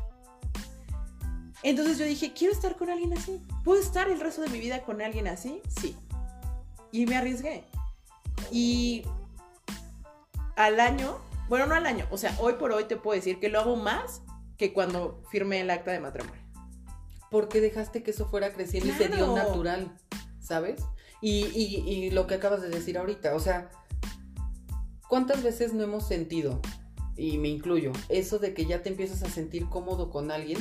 [1.64, 3.42] Entonces yo dije, quiero estar con alguien así.
[3.64, 5.62] ¿Puedo estar el resto de mi vida con alguien así?
[5.80, 5.96] Sí.
[6.92, 7.66] Y me arriesgué.
[8.52, 9.04] Y
[10.56, 11.18] al año,
[11.50, 13.76] bueno, no al año, o sea, hoy por hoy te puedo decir que lo hago
[13.76, 14.22] más
[14.58, 16.42] que cuando firmé el acta de matrimonio.
[17.30, 19.96] Porque dejaste que eso fuera creciendo y se dio natural,
[20.40, 20.82] ¿sabes?
[21.22, 23.70] Y, y lo que acabas de decir ahorita, o sea,
[25.10, 26.62] ¿cuántas veces no hemos sentido,
[27.16, 30.60] y me incluyo, eso de que ya te empiezas a sentir cómodo con alguien?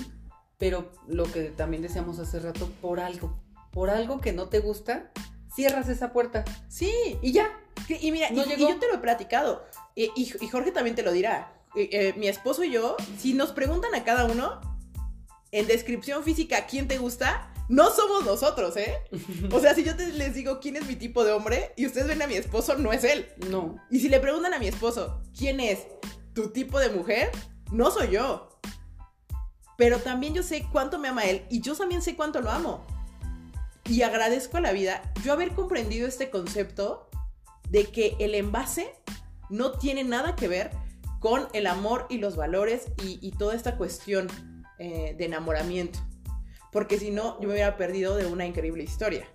[0.58, 3.38] pero lo que también decíamos hace rato, por algo,
[3.72, 5.10] por algo que no te gusta,
[5.54, 6.44] cierras esa puerta.
[6.68, 7.60] Sí, y ya.
[7.88, 11.52] Y mira, y, yo te lo he platicado, y, Jorge también te lo dirá.
[11.74, 14.60] Eh, mi esposo y yo, si nos preguntan a cada uno,
[15.52, 17.52] en descripción física, ¿quién te gusta?
[17.68, 18.94] No somos nosotros, ¿eh?
[19.52, 22.22] O sea, si yo les digo quién es mi tipo de hombre y ustedes ven
[22.22, 23.28] a mi esposo, no es él.
[23.50, 23.76] No.
[23.90, 25.80] Y si le preguntan a mi esposo, ¿quién es
[26.34, 27.30] tu tipo de mujer?
[27.72, 28.56] No soy yo
[29.76, 32.84] pero también yo sé cuánto me ama él y yo también sé cuánto lo amo.
[33.84, 37.08] Y agradezco a la vida yo haber comprendido este concepto
[37.68, 38.92] de que el envase
[39.48, 40.70] no tiene nada que ver
[41.20, 44.28] con el amor y los valores y, toda esta cuestión
[44.78, 45.98] eh, de enamoramiento.
[46.72, 49.26] Porque si no, yo me hubiera perdido de una increíble historia.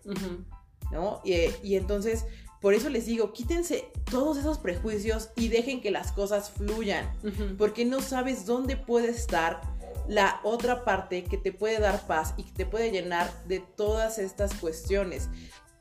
[0.92, 1.22] ¿No?
[1.24, 2.26] Y, entonces,
[2.60, 7.10] por eso les digo, quítense todos esos prejuicios y dejen que las cosas fluyan.
[7.58, 9.62] Porque no sabes dónde puede estar
[10.08, 14.20] la otra parte que te puede dar paz y que te puede llenar de todas
[14.20, 15.30] estas cuestiones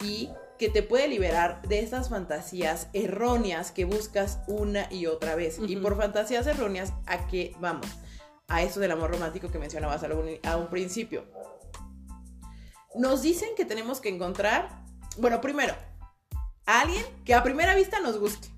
[0.05, 5.59] y que te puede liberar de estas fantasías erróneas que buscas una y otra vez.
[5.67, 7.87] Y por fantasías erróneas, ¿a qué vamos?
[8.51, 11.25] A eso del amor romántico que mencionabas a un principio.
[12.97, 14.85] Nos dicen que tenemos que encontrar,
[15.19, 15.75] bueno, primero,
[16.67, 18.49] a alguien que a primera vista nos guste.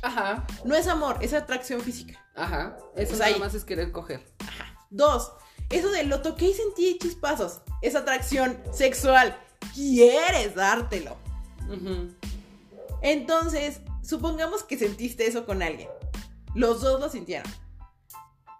[0.00, 0.46] Ajá.
[0.64, 2.24] No es amor, es atracción física.
[2.36, 2.76] Ajá.
[2.94, 4.24] Eso nada más es querer coger.
[4.38, 4.78] Ajá.
[4.90, 5.32] Dos,
[5.70, 7.62] eso de lo toqué y sentí chispazos.
[7.82, 9.36] Esa atracción sexual.
[9.74, 11.16] Quieres dártelo.
[13.00, 15.88] Entonces, supongamos que sentiste eso con alguien.
[16.54, 17.50] Los dos lo sintieron.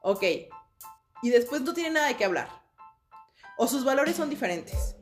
[0.03, 0.25] Ok.
[1.23, 2.49] Y después no tiene nada de qué hablar.
[3.57, 4.97] O sus valores son diferentes.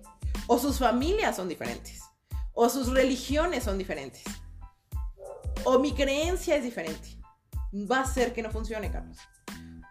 [0.46, 2.00] O sus familias son diferentes.
[2.52, 4.22] O sus religiones son diferentes.
[5.64, 7.16] O mi creencia es diferente.
[7.72, 9.18] Va a ser que no funcione, Carlos.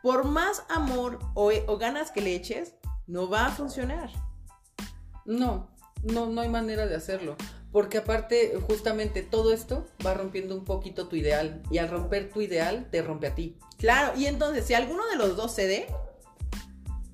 [0.04, 2.76] Por más amor o, o ganas que le eches,
[3.08, 4.12] no va a funcionar.
[5.26, 5.70] No,
[6.04, 7.36] no, no hay manera de hacerlo.
[7.72, 11.62] Porque aparte, justamente todo esto va rompiendo un poquito tu ideal.
[11.70, 13.58] Y al romper tu ideal, te rompe a ti.
[13.78, 15.88] Claro, y entonces, si alguno de los dos cede,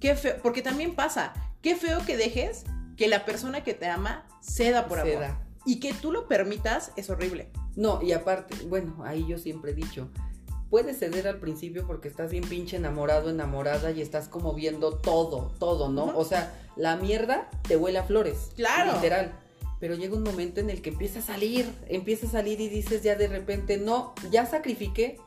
[0.05, 2.63] qué feo, porque también pasa, qué feo que dejes
[2.95, 5.25] que la persona que te ama ceda por Ceda.
[5.29, 5.37] amor.
[5.65, 7.49] Y que tú lo permitas es horrible.
[7.75, 10.09] No, y aparte, bueno, ahí yo siempre he dicho,
[10.69, 15.51] puedes ceder al principio porque estás bien pinche enamorado, enamorada y estás como viendo todo,
[15.57, 16.05] todo, ¿no?
[16.05, 16.19] Ujú.
[16.19, 18.51] O sea, la mierda te huele a flores.
[18.55, 18.93] Claro.
[18.93, 19.33] Literal.
[19.79, 23.01] Pero llega un momento en el que empieza a salir, empieza a salir y dices
[23.01, 25.17] ya de repente, no, ya sacrifiqué.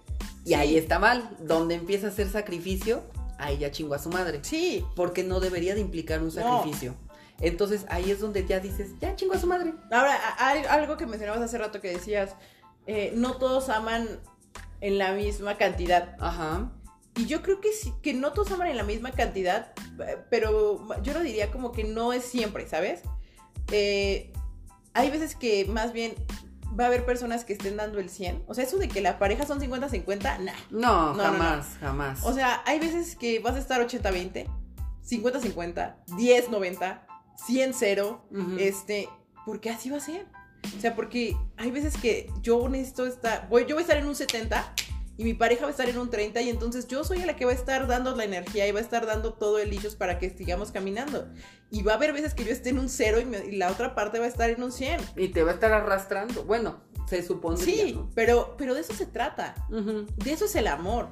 [0.45, 0.55] Y Sí.
[0.55, 1.37] ahí está mal.
[1.41, 3.03] Donde empieza a hacer sacrificio,
[3.39, 4.41] ahí ya chingó a su madre.
[4.43, 6.31] Sí, Porque no debería de implicar un No.
[6.33, 6.95] sacrificio.
[7.41, 9.73] Entonces ahí es donde ya dices, ya chingó a su madre.
[9.93, 12.35] Ahora, hay algo que mencionabas hace rato que decías,
[12.87, 14.09] eh, no todos aman
[14.81, 16.17] en la misma cantidad.
[16.19, 16.73] Ajá.
[17.15, 19.73] Y yo creo que sí, que no todos aman en la misma cantidad,
[20.07, 23.03] eh, pero yo lo diría como que no es siempre, ¿sabes?
[23.73, 24.33] Eh,
[24.95, 26.15] hay veces que más bien
[26.79, 28.45] va a haber personas que estén dando el 100.
[28.47, 30.53] O sea, eso de que la pareja son 50-50, nah.
[30.71, 32.21] No, No, no, jamás, jamás.
[32.25, 34.47] O sea, hay veces que vas a estar 80-20,
[35.09, 37.01] 50-50, 10-90,
[37.49, 38.57] 100-0, Ujú.
[38.59, 39.09] este,
[39.45, 40.27] porque así va a ser.
[40.77, 44.07] O sea, porque hay veces que yo necesito estar, voy, yo voy a estar en
[44.07, 44.75] un 70
[45.19, 47.45] y mi pareja va a estar en un 30 y entonces yo soy la que
[47.45, 50.19] va a estar dando la energía y va a estar dando todo el lichos para
[50.19, 51.29] que sigamos caminando.
[51.71, 53.71] Y va a haber veces que yo esté en un 0 y, me- y la
[53.71, 55.01] otra parte va a estar en un 100.
[55.17, 56.45] Y te va a estar arrastrando.
[56.45, 57.85] Bueno, se supondría.
[57.87, 58.09] Sí, ¿no?
[58.15, 59.55] pero, pero de eso se trata.
[59.69, 61.09] De eso es el amor.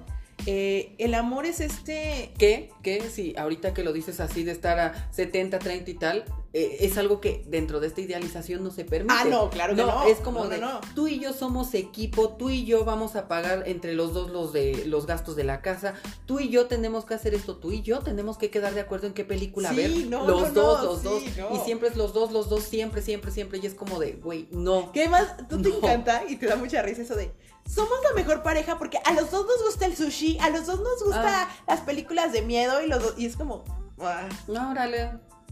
[0.47, 2.33] Eh, el amor es este...
[2.38, 2.71] ¿Qué?
[2.83, 3.01] ¿Qué?
[3.11, 6.25] Si ahorita que lo dices así de estar a 70, 30 y tal,
[6.59, 9.14] eh, es algo que dentro de esta idealización no se permite.
[9.14, 10.05] Ah, no, claro que no.
[10.05, 10.81] Es como No, de, no.
[10.95, 14.55] tú y yo somos equipo, tú y yo vamos a pagar entre los dos los
[14.55, 15.92] de los gastos de la casa,
[16.25, 19.07] tú y yo tenemos que hacer esto, tú y yo tenemos que quedar de acuerdo
[19.07, 19.90] en qué película Sí, ver.
[20.07, 21.51] no, los no, dos, no, los sí, dos.
[21.51, 21.57] no.
[21.57, 23.59] Y siempre es los dos, los dos, siempre, siempre, siempre.
[23.62, 24.92] Y es como de, güey, no.
[24.92, 25.37] ¿Qué más?
[25.49, 27.33] ¿Tú te encanta y te da mucha risa eso de
[27.69, 30.79] somos la mejor pareja porque a los dos nos gusta el sushi, a los dos
[30.81, 31.49] nos gusta Ah.
[31.66, 33.64] las películas de miedo y los dos, y es como,
[33.99, 35.11] ah, No, órale.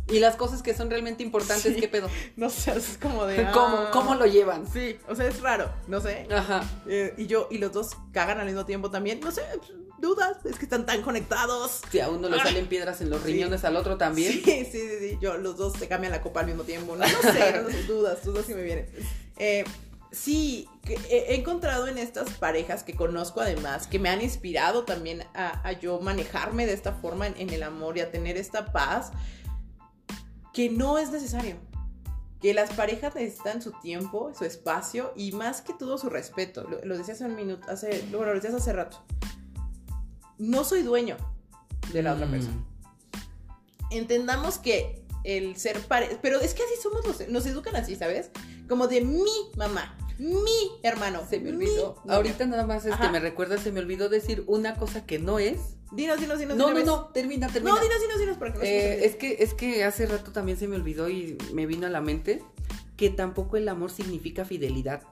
[0.08, 1.80] Y las cosas que son realmente importantes, Sí.
[1.80, 2.08] ¿qué pedo?
[2.36, 3.90] no sé, es como de ¿Cómo, ah.
[3.92, 4.66] ¿Cómo lo llevan?
[4.70, 6.26] Sí, o sea, es raro, no sé.
[6.30, 6.62] Ajá.
[6.86, 9.42] Eh, y yo, y los dos cagan al mismo tiempo también, no sé,
[9.98, 11.80] dudas, es que están tan conectados.
[11.90, 12.42] Si a uno le Ah.
[12.44, 13.28] salen piedras en los Sí.
[13.28, 14.32] riñones, al otro también.
[14.32, 17.04] Sí, sí, sí, sí, yo, los dos se cambian la copa al mismo tiempo, no,
[17.06, 18.86] no sé, no sé, dudas, dudas sí me vienen.
[19.38, 19.64] Eh,
[20.12, 24.84] sí, que he, he encontrado en estas parejas que conozco además, que me han inspirado
[24.84, 28.36] también a, a yo manejarme de esta forma en, en el amor y a tener
[28.36, 29.10] esta paz,
[30.54, 31.56] que no es necesario.
[32.40, 36.62] Que las parejas necesitan su tiempo, su espacio y más que todo su respeto.
[36.68, 39.02] Lo, lo decía hace un minuto, hace, bueno, lo decías hace rato.
[40.38, 41.16] No soy dueño
[41.92, 42.30] de la otra Mm.
[42.30, 42.64] persona
[43.90, 48.30] entendamos que el ser pareja, pero es que así somos los, nos educan así, ¿sabes?
[48.68, 49.24] Como de mi
[49.56, 50.40] mamá, mi
[50.82, 51.22] hermano.
[51.28, 52.02] Se me olvidó.
[52.08, 53.10] Ahorita nada más este, Ajá.
[53.10, 55.76] me recuerda, se me olvidó decir una cosa que no es.
[55.94, 56.56] Dinos, dinos, dinos.
[56.56, 57.54] No, no, una no, termina, vez.
[57.54, 57.74] termina.
[57.76, 60.58] No, dinos, dinos, dinos, para que no Eh, es que es que hace rato también
[60.58, 62.42] se me olvidó y me vino a la mente
[62.96, 65.02] que tampoco el amor significa fidelidad.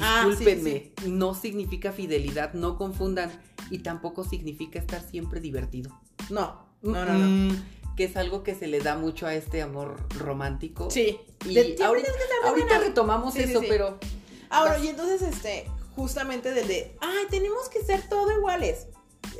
[0.00, 3.30] Ah, sí, Discúlpenme, no significa fidelidad, no confundan
[3.70, 5.98] y tampoco significa estar siempre divertido.
[6.28, 7.52] No, no, no, no.
[7.52, 7.62] Mm,
[7.96, 10.90] Que es algo que se le da mucho a este amor romántico.
[10.90, 11.18] Sí.
[11.44, 11.86] Y ahorita,
[12.44, 13.98] ahorita retomamos Sí, eso, pero
[14.48, 14.84] Ahora, Vas.
[14.84, 18.86] y entonces, este, justamente del de, ay, tenemos que ser todo iguales.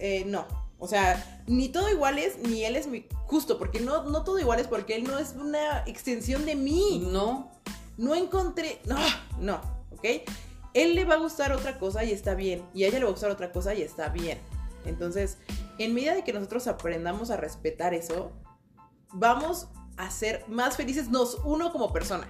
[0.01, 0.47] Eh, no.
[0.81, 3.07] O sea, ni todo iguales, ni él es mi.
[3.27, 7.07] Justo, porque no, no todo iguales, porque él no es una extensión de mí.
[7.13, 7.53] no.
[7.99, 8.97] no encontré, no,
[9.39, 10.29] no, ¿ok?
[10.73, 13.11] Él le va a gustar otra cosa y está bien, y a ella le va
[13.11, 14.39] a gustar otra cosa y está bien.
[14.87, 15.37] Entonces,
[15.79, 18.33] en medida de que nosotros aprendamos a respetar eso,
[19.13, 22.27] vamos a ser más felices nos uno como persona.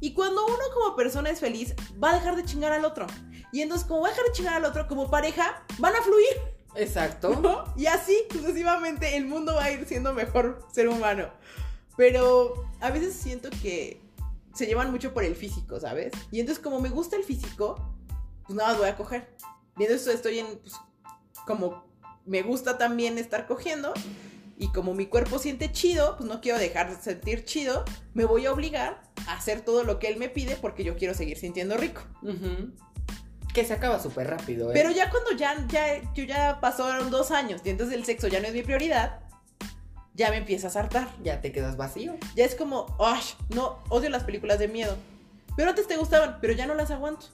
[0.00, 3.06] Y cuando uno como persona es feliz, va a dejar de chingar al otro.
[3.52, 6.55] Y entonces, como va a dejar de chingar al otro, como pareja, van a fluir.
[6.76, 7.40] Exacto.
[7.40, 7.64] ¿no?
[7.76, 11.30] Y así sucesivamente el mundo va a ir siendo mejor ser humano.
[11.96, 14.00] Pero a veces siento que
[14.54, 16.12] se llevan mucho por el físico, ¿sabes?
[16.30, 17.94] Y entonces como me gusta el físico,
[18.46, 19.28] pues nada voy a coger.
[19.78, 20.74] Y entonces estoy en, pues,
[21.46, 21.84] como
[22.24, 23.92] me gusta también estar cogiendo.
[24.58, 27.84] Y como mi cuerpo siente chido, pues no quiero dejar de sentir chido,
[28.14, 31.12] me voy a obligar a hacer todo lo que él me pide porque yo quiero
[31.12, 32.00] seguir sintiendo rico.
[32.22, 32.72] Ujú.
[33.56, 34.74] Que se acaba súper rápido, ¿eh?
[34.74, 38.38] Pero ya cuando ya, ya, yo ya pasaron dos años y entonces el sexo ya
[38.38, 39.20] no es mi prioridad,
[40.12, 41.08] ya me empieza a hartar.
[41.22, 42.18] Ya te quedas vacío.
[42.34, 43.22] Ya es como, ¡ay!
[43.48, 44.98] No, odio las películas de miedo.
[45.56, 47.28] Pero antes te gustaban, pero ya no las aguanto.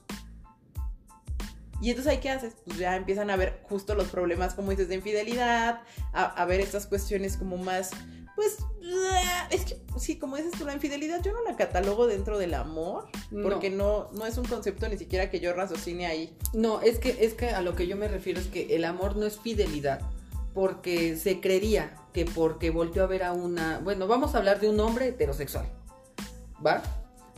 [1.81, 2.55] Y entonces ahí qué haces?
[2.65, 5.81] Pues ya empiezan a ver justo los problemas, como dices, de infidelidad,
[6.13, 7.91] a, a ver estas cuestiones como más,
[8.35, 8.59] pues,
[9.51, 13.07] es que sí, como dices tú, la infidelidad yo no la catalogo dentro del amor,
[13.43, 16.37] porque no, no es un concepto ni siquiera que yo raciocine ahí.
[16.53, 19.17] No, es que, es que a lo que yo me refiero es que el amor
[19.17, 20.01] no es fidelidad,
[20.55, 24.69] porque se creería que porque volteó a ver a una, bueno, vamos a hablar de
[24.69, 25.67] un hombre heterosexual,
[26.65, 26.83] ¿va?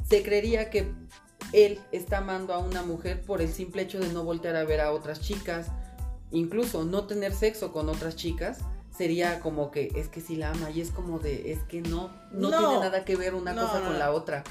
[0.08, 0.92] Se creería que
[1.52, 4.80] él está amando a una mujer por el simple hecho de no voltear a ver
[4.80, 5.68] a otras chicas,
[6.30, 8.58] incluso no tener sexo con otras chicas,
[8.96, 12.10] sería como que es que si la ama y es como de es que no,
[12.32, 14.44] no, tiene nada que ver una cosa con la otra.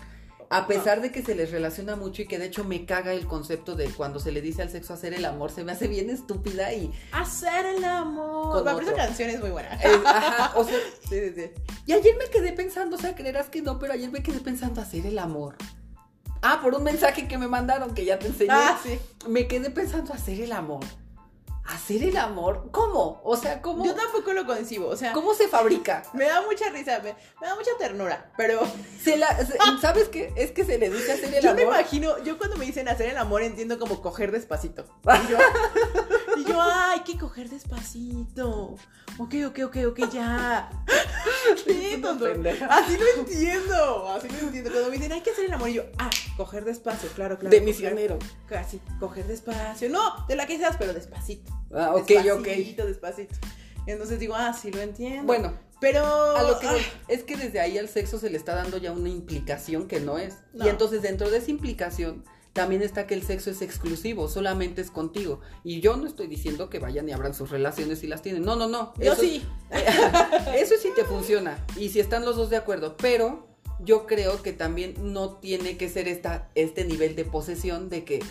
[0.50, 3.26] A pesar de que se les relaciona mucho y que de hecho me caga el
[3.26, 6.12] concepto de cuando se le dice al sexo hacer el amor, se me hace bien
[6.12, 6.94] estúpida y...
[7.12, 8.64] Hacer el amor.
[8.64, 9.72] La esa canción es muy buena.
[10.06, 10.78] ajá, o sea,
[11.10, 11.52] sí, sí, sí.
[11.88, 14.80] Y ayer me quedé pensando, o sea, creerás que no, pero ayer me quedé pensando
[14.80, 15.56] hacer el amor.
[16.44, 18.52] Ah, por un mensaje que me mandaron que ya te enseñé.
[18.52, 19.00] Ah, sí.
[19.28, 20.84] Me quedé pensando hacer el amor.
[21.66, 22.70] ¿Hacer el amor?
[22.72, 23.22] ¿Cómo?
[23.24, 23.86] O sea, ¿cómo?
[23.86, 25.14] Yo tampoco lo concibo, o sea...
[25.14, 26.04] ¿Cómo se fabrica?
[26.14, 28.62] Me da mucha risa, me, da mucha ternura, pero...
[29.02, 29.28] Se la,
[29.82, 30.34] ¿Sabes qué?
[30.36, 31.44] Es que se le dice hacer el amor.
[31.44, 34.86] Yo me imagino, yo cuando me dicen hacer el amor entiendo como coger despacito.
[36.36, 38.76] Y yo, ay, que coger despacito.
[39.18, 40.70] Ok, ok, ok, ok, ya.
[42.02, 42.26] Tonto.
[42.70, 44.72] Así lo entiendo, así lo entiendo.
[44.72, 47.56] Cuando me dicen, hay que hacer el amor, y yo, ah, coger despacio, claro, claro.
[47.56, 48.20] De misionero.
[48.48, 49.90] Casi, coger despacio.
[49.90, 51.52] No, de la que seas, pero despacito.
[51.74, 52.44] Ah, ok, ok.
[52.44, 53.36] Despacito, despacito.
[53.86, 55.26] Entonces digo, ah, sí lo entiendo.
[55.26, 56.06] Bueno, pero.
[56.06, 56.68] A lo que
[57.08, 60.18] es que desde ahí al sexo se le está dando ya una implicación que no
[60.18, 60.36] es.
[60.54, 64.92] Y entonces dentro de esa implicación también está que el sexo es exclusivo, solamente es
[64.92, 65.42] contigo.
[65.64, 68.44] Y yo no estoy diciendo que vayan y abran sus relaciones si las tienen.
[68.44, 68.94] No, no, no.
[69.00, 69.44] Yo sí.
[70.56, 71.66] eso sí te funciona.
[71.76, 72.96] Y si están los dos de acuerdo.
[72.98, 78.04] Pero yo creo que también no tiene que ser esta, este nivel de posesión de
[78.04, 78.24] que.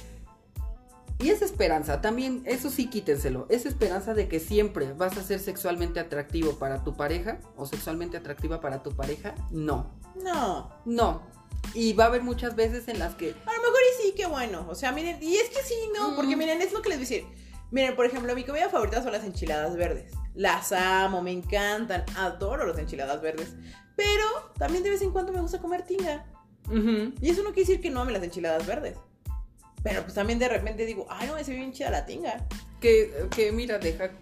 [1.18, 3.46] Y esa esperanza, también, eso sí quítenselo.
[3.48, 8.16] Esa esperanza de que siempre vas a ser sexualmente atractivo para tu pareja o sexualmente
[8.16, 9.92] atractiva para tu pareja, no.
[10.20, 10.72] No.
[10.84, 11.22] No.
[11.74, 13.30] Y va a haber muchas veces en las que.
[13.30, 14.66] A lo mejor y sí, qué bueno.
[14.68, 17.06] O sea, miren, y es que sí, no, porque miren, es lo que les voy
[17.06, 17.24] a decir.
[17.70, 20.12] Miren, por ejemplo, mi comida favorita son las enchiladas verdes.
[20.34, 23.54] Las amo, me encantan, adoro las enchiladas verdes.
[23.96, 24.24] Pero
[24.58, 26.26] también de vez en cuando me gusta comer tinga.
[27.20, 28.96] Y eso no quiere decir que no ame las enchiladas verdes.
[29.82, 32.46] Pero pues también de repente digo, ay, no, me se ve bien chida la tinga.
[32.80, 34.12] Que, que mira, deja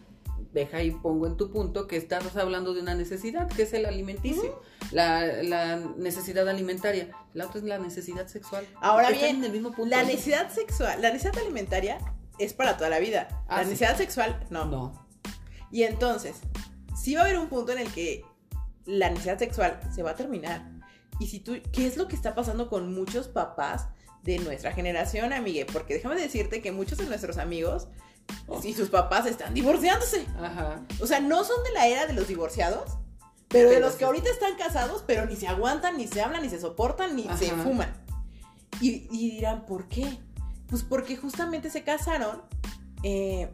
[0.53, 3.87] deja y pongo en tu punto que estamos hablando de una necesidad, que es el
[3.87, 7.11] alimenticio, la, necesidad alimentaria.
[7.35, 8.67] La otra es la necesidad sexual.
[8.81, 9.43] Ahora bien,
[9.87, 11.99] la necesidad sexual, la necesidad alimentaria
[12.39, 13.29] es para toda la vida.
[13.49, 14.65] la ah, necesidad sexual, no.
[14.65, 15.07] No.
[15.71, 16.37] Y entonces,
[17.01, 18.25] sí va a haber un punto en el que
[18.91, 20.69] la necesidad sexual se va a terminar.
[21.19, 23.89] Y si tú, ¿qué es lo que está pasando con muchos papás
[24.23, 25.67] de nuestra generación, amigue?
[25.67, 27.89] Porque déjame decirte que muchos de nuestros amigos
[28.65, 30.27] y sus papás están divorciándose.
[30.41, 30.83] Ajá.
[31.01, 32.99] O sea, no son de la era de los divorciados,
[33.49, 36.49] pero, de los que ahorita están casados, pero ni se aguantan, ni se hablan, ni
[36.49, 37.93] se soportan, ni se fuman.
[38.81, 40.19] Y, dirán, ¿por qué?
[40.69, 42.43] Pues porque justamente se casaron,
[43.03, 43.51] eh,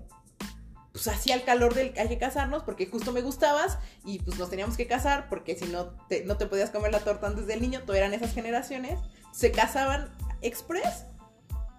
[0.96, 4.48] pues así al calor del hay que casarnos, porque justo me gustabas y pues nos
[4.48, 7.60] teníamos que casar, porque si no te, no te podías comer la torta antes del
[7.60, 8.98] niño, todo eran esas generaciones,
[9.30, 11.04] se casaban express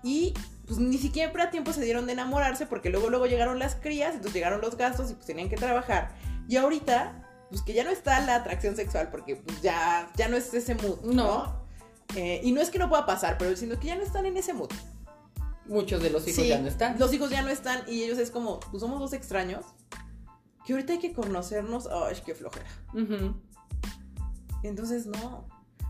[0.03, 0.36] y
[0.67, 4.12] pues ni siquiera a tiempo se dieron de enamorarse porque luego luego llegaron las crías,
[4.12, 6.13] entonces llegaron los gastos y pues tenían que trabajar.
[6.47, 10.38] Y ahorita, pues que ya no está la atracción sexual porque pues ya, ya no
[10.38, 11.65] es ese mood, ¿no?
[12.15, 14.38] Eh, y no es que no pueda pasar, pero sino que ya no están en
[14.38, 14.69] ese mood.
[15.67, 16.99] Muchos de los hijos ya no están.
[16.99, 19.65] Los hijos ya no están y ellos es como, pues somos dos extraños
[20.65, 21.88] que ahorita hay que conocernos.
[21.88, 22.67] Ay, qué flojera.
[24.63, 25.47] Entonces, no.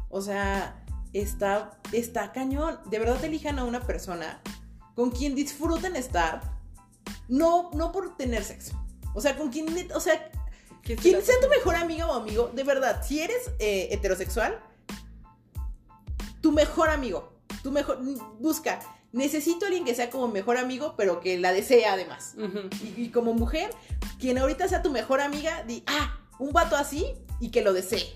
[0.09, 0.83] O sea,
[1.13, 2.79] está, está cañón.
[2.89, 4.41] De verdad elijan a una persona
[4.95, 6.41] con quien disfruten estar,
[7.27, 8.73] no, no por tener sexo.
[9.13, 10.31] O sea, con quien, o sea,
[10.81, 14.59] quien sea tu mejor amiga o amigo, de verdad, si eres eh, heterosexual,
[16.41, 17.99] tu mejor amigo, tu mejor,
[18.39, 18.79] busca,
[19.11, 22.35] necesito a alguien que sea como mejor amigo, pero que la desee además.
[22.95, 23.69] y, como mujer,
[24.19, 28.15] quien ahorita sea tu mejor amiga, di, ah, un vato así y que lo desee.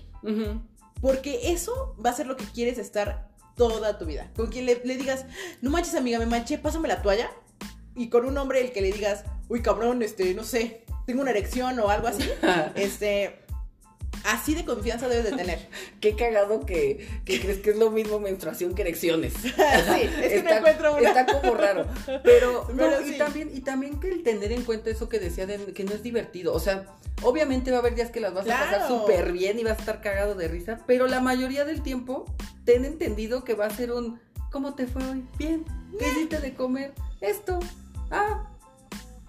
[1.00, 4.30] Porque eso va a ser lo que quieres estar toda tu vida.
[4.36, 5.26] Con quien le, digas,
[5.60, 7.30] no manches amiga, me manché, pásame la toalla.
[7.94, 11.30] Y con un hombre el que le digas, uy cabrón, este, no sé, tengo una
[11.30, 12.28] erección o algo así.
[12.74, 13.41] este,
[14.24, 15.68] Así de confianza debes de tener.
[16.00, 19.34] Qué cagado que, que crees que es lo mismo menstruación que erecciones.
[19.42, 21.08] sí, es que no encuentro una.
[21.08, 21.86] Está como raro.
[22.22, 25.58] Pero, no, y también, y también que el tener en cuenta eso que decía de
[25.72, 26.54] que no es divertido.
[26.54, 26.86] O sea,
[27.22, 29.80] obviamente va a haber días que las vas a pasar súper bien y vas a
[29.80, 30.80] estar cagado de risa.
[30.86, 32.26] Pero la mayoría del tiempo,
[32.64, 34.20] ten entendido que va a ser un
[34.52, 35.26] ¿cómo te fue hoy?
[35.38, 35.64] Bien.
[35.98, 36.92] ¿Qué hiciste de comer?
[37.20, 37.58] Esto.
[38.10, 38.48] Ah.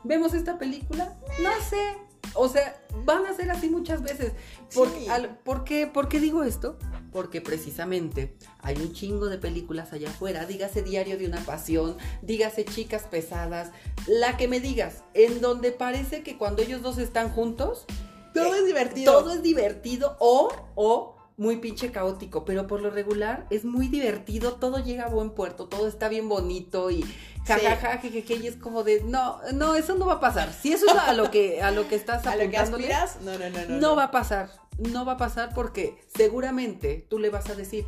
[0.04, 1.14] ¿Vemos esta película?
[1.42, 1.98] No sé.
[2.34, 4.32] O sea, van a ser así muchas veces.
[4.74, 5.08] Por, Sí.
[5.08, 6.78] al- ¿por qué, por qué digo esto?
[7.12, 10.46] Porque precisamente hay un chingo de películas allá afuera.
[10.46, 13.72] Dígase Diario de una Pasión, dígase Chicas Pesadas,
[14.08, 17.86] la que me digas, en donde parece que cuando ellos dos están juntos,
[18.34, 19.14] Todo es divertido.
[19.14, 24.54] todo es divertido o, o muy pinche caótico, pero por lo regular es muy divertido,
[24.54, 27.04] todo llega a buen puerto, todo está bien bonito y
[27.46, 30.54] jajaja, jejeje, y es como de, no, no, eso no va a pasar.
[30.54, 33.38] Si eso es a lo que, a lo que estás a lo que apuntándole, no,
[33.38, 33.80] no, no, no.
[33.80, 37.86] no va a pasar, no va a pasar porque seguramente tú le vas a decir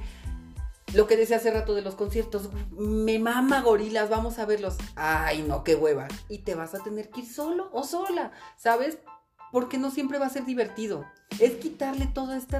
[0.93, 4.77] lo que decía hace rato de los conciertos, me mama gorilas, vamos a verlos.
[4.95, 6.07] Ay, no, qué hueva.
[6.29, 8.97] Y te vas a tener que ir solo o sola, ¿sabes?
[9.51, 11.05] Porque no siempre va a ser divertido.
[11.39, 12.59] Es quitarle toda esta,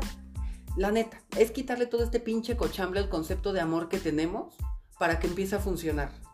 [0.76, 4.56] la neta, es quitarle todo este pinche cochambre al concepto de amor que tenemos
[5.00, 6.25] para que empiece a funcionar.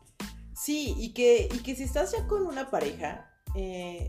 [0.64, 4.07] Sí, y que, y que si estás ya con una pareja, eh,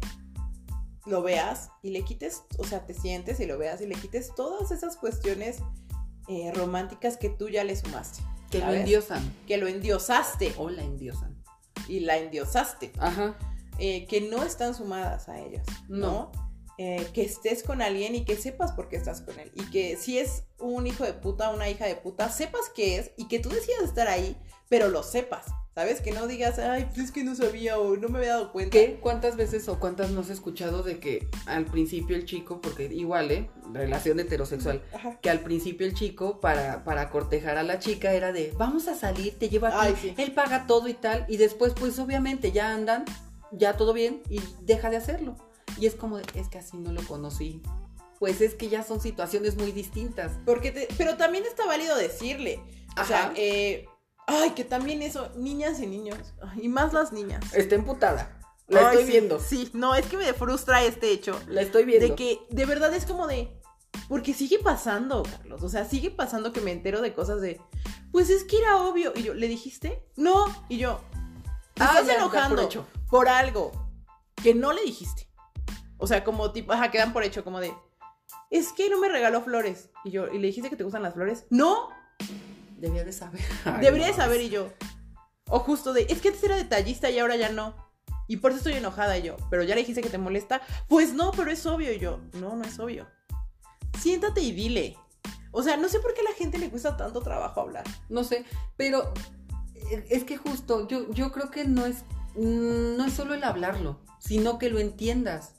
[1.06, 4.34] lo veas y le quites, o sea, te sientes y lo veas y le quites
[4.34, 5.58] todas esas cuestiones
[6.28, 8.22] eh, románticas que tú ya le sumaste.
[8.50, 11.42] Que lo endiosan Que lo endiosaste o la endiosan.
[11.88, 12.92] y la endiosaste.
[12.98, 13.34] Ajá.
[13.78, 16.30] eh, que no están sumadas a ellos, ¿no?
[16.78, 19.50] Eh, que estés con alguien y que sepas por qué estás con él.
[19.54, 23.10] Y que si es un hijo de puta, una hija de puta, sepas qué es
[23.16, 24.36] y que tú decidas estar ahí,
[24.68, 25.46] pero lo sepas.
[25.74, 26.02] ¿Sabes?
[26.02, 28.72] Que no digas, ay, pues es que no sabía o no me había dado cuenta.
[28.72, 28.98] ¿Qué?
[29.00, 33.30] ¿Cuántas veces o cuántas no has escuchado de que al principio el chico, porque igual,
[33.30, 33.48] ¿eh?
[33.72, 35.18] Relación heterosexual, Ajá.
[35.22, 38.94] que al principio el chico para, para cortejar a la chica era de, vamos a
[38.94, 40.14] salir, te llevo aquí, Ay, sí.
[40.18, 43.06] él paga todo y tal, y después pues obviamente ya andan,
[43.50, 45.36] ya todo bien, y deja de hacerlo.
[45.80, 47.62] Y es como, de, es que así no lo conocí.
[48.18, 50.32] Pues es que ya son situaciones muy distintas.
[50.44, 52.60] Porque te- pero también está válido decirle.
[53.00, 53.32] O sea, Ajá.
[53.36, 53.86] eh,
[54.32, 56.18] ay, que también eso, niñas y niños,
[56.56, 57.42] y más las niñas.
[57.54, 58.38] Está emputada.
[58.68, 59.40] La Ay, estoy sí, viendo.
[59.40, 61.38] Sí, no, es que me frustra este hecho.
[61.48, 62.06] La estoy viendo.
[62.08, 63.52] De que de verdad es como de.
[64.08, 65.62] Porque sigue pasando, Carlos.
[65.62, 67.60] O sea, sigue pasando que me entero de cosas de.
[68.12, 69.12] Pues es que era obvio.
[69.14, 70.06] Y yo, ¿le dijiste?
[70.16, 70.46] No.
[70.68, 71.00] Y yo.
[71.74, 73.72] Te Ah, estás ya, enojando por por, algo
[74.42, 75.28] que no le dijiste.
[75.98, 77.74] O sea, como tipo, ajá, quedan por hecho, como de.
[78.50, 79.90] Es que no me regaló flores.
[80.04, 81.46] Y yo, ¿y le dijiste que te gustan las flores?
[81.50, 81.88] No.
[82.82, 83.40] Debería de saber.
[83.64, 84.40] Ay, Debería de saber.
[84.42, 84.68] Y yo.
[85.48, 86.02] O justo de.
[86.10, 87.74] Es que antes era detallista y ahora ya no.
[88.28, 89.36] Y por eso estoy enojada y yo.
[89.50, 90.60] Pero ya le dijiste que te molesta.
[90.88, 91.92] Pues no, pero es obvio.
[91.92, 92.20] Y yo.
[92.34, 93.06] No, no es obvio.
[94.00, 94.96] Siéntate y dile.
[95.52, 97.84] O sea, no sé por qué a la gente le cuesta tanto trabajo hablar.
[98.08, 98.44] No sé,
[98.76, 99.12] pero
[99.74, 102.04] eh, es que justo, yo, yo creo que no es,
[102.36, 105.56] mm, no es solo el hablarlo, sino que lo entiendas.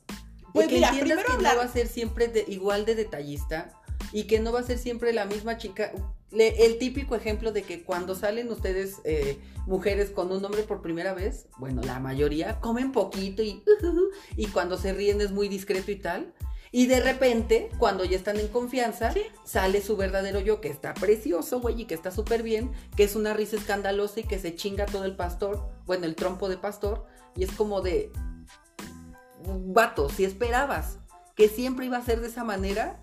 [0.51, 1.53] Pues Y que mira, entiendas primero que hablar.
[1.55, 3.80] no va a ser siempre de- igual de detallista
[4.12, 5.91] y que no va a ser siempre la misma chica.
[6.32, 10.82] Le- el típico ejemplo de que cuando salen ustedes, eh, mujeres, con un hombre por
[10.82, 13.64] primera vez, bueno, la mayoría comen poquito y,
[14.36, 16.34] y cuando se ríen es muy discreto y tal.
[16.76, 19.22] Y de repente, cuando ya están en confianza, Sí.
[19.45, 23.16] sale su verdadero yo, que está precioso, güey, y que está súper bien, que es
[23.16, 27.06] una risa escandalosa y que se chinga todo el pastor, bueno, el trompo de pastor,
[27.36, 28.12] y es como de,
[29.68, 30.97] vato, si esperabas
[31.36, 32.99] que siempre iba a ser de esa manera,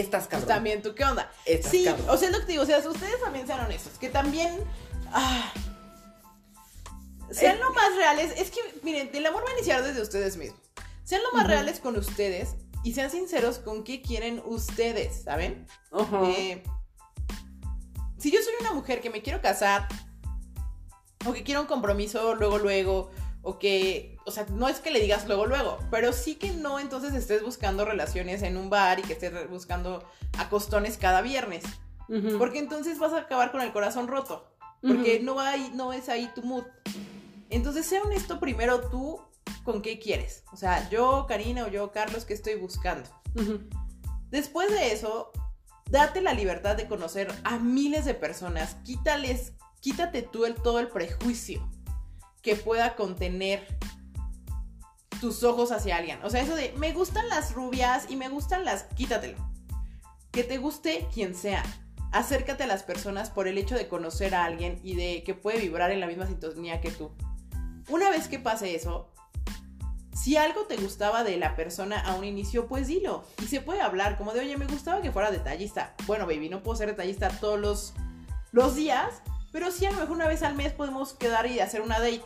[0.00, 0.48] estás Pues cabrón.
[0.48, 1.30] también, ¿tú qué onda?
[1.44, 2.06] Estás Sí, cabrón.
[2.10, 2.62] o sea, es lo que te digo.
[2.64, 3.92] O sea, ustedes también sean honestos.
[3.98, 4.62] Que también.
[5.12, 5.52] ah,
[7.30, 7.60] sean Eh.
[7.60, 8.32] lo más reales.
[8.36, 10.60] Es que, miren, el amor va a iniciar desde ustedes mismos.
[11.04, 15.66] Sean lo más reales con ustedes y sean sinceros con qué quieren ustedes, ¿saben?
[16.36, 16.62] Eh,
[18.18, 19.86] si yo soy una mujer que me quiero casar,
[21.24, 23.10] o que quiero un compromiso luego, luego,
[23.46, 26.80] o que, o sea, no es que le digas luego, luego, pero sí que no
[26.80, 30.04] entonces estés buscando relaciones en un bar y que estés buscando
[30.36, 31.62] acostones cada viernes,
[32.38, 35.26] porque entonces vas a acabar con el corazón roto, porque Ujú.
[35.26, 36.64] no, hay, no es ahí tu mood.
[37.48, 39.20] Entonces, sea honesto primero tú
[39.62, 40.42] con qué quieres.
[40.52, 43.08] O sea, yo, Karina, o yo, Carlos, ¿qué estoy buscando?
[44.28, 45.30] Después de eso,
[45.88, 48.74] date la libertad de conocer a miles de personas.
[48.82, 51.64] Quítales, quítate tú el, todo el prejuicio
[52.46, 53.66] que pueda contener
[55.20, 56.20] tus ojos hacia alguien.
[56.22, 58.84] O sea, eso de me gustan las rubias y me gustan las.
[58.94, 59.36] Quítatelo.
[60.30, 61.64] Que te guste quien sea.
[62.12, 65.58] Acércate a las personas por el hecho de conocer a alguien y de que puede
[65.58, 67.10] vibrar en la misma sintonía que tú.
[67.88, 69.10] Una vez que pase eso,
[70.14, 73.24] si algo te gustaba de la persona a un inicio, pues dilo.
[73.42, 75.96] Y se puede hablar, como de, oye, me gustaba que fuera detallista.
[76.06, 77.92] Bueno, baby, no puedo ser detallista todos los,
[78.52, 79.20] los días,
[79.56, 82.20] pero sí a lo mejor una vez al mes podemos quedar y hacer una date.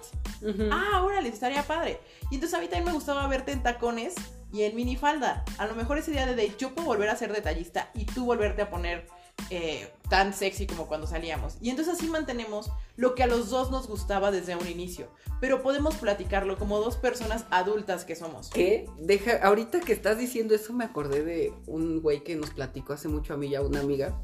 [0.72, 2.00] Ah, órale, estaría padre.
[2.28, 4.16] Y entonces a mí también me gustaba verte en tacones
[4.52, 5.44] y en minifalda.
[5.56, 8.24] A lo mejor ese día de date yo puedo volver a ser detallista y tú
[8.24, 9.06] volverte a poner
[9.48, 11.56] eh, tan sexy como cuando salíamos.
[11.60, 15.06] Y entonces así mantenemos lo que a los dos nos gustaba desde un inicio.
[15.40, 18.50] Pero podemos platicarlo como dos personas adultas que somos.
[18.50, 18.88] ¿Qué?
[18.98, 23.06] Deja, ahorita que estás diciendo eso me acordé de un güey que nos platicó hace
[23.06, 24.20] mucho a mí y a una amiga.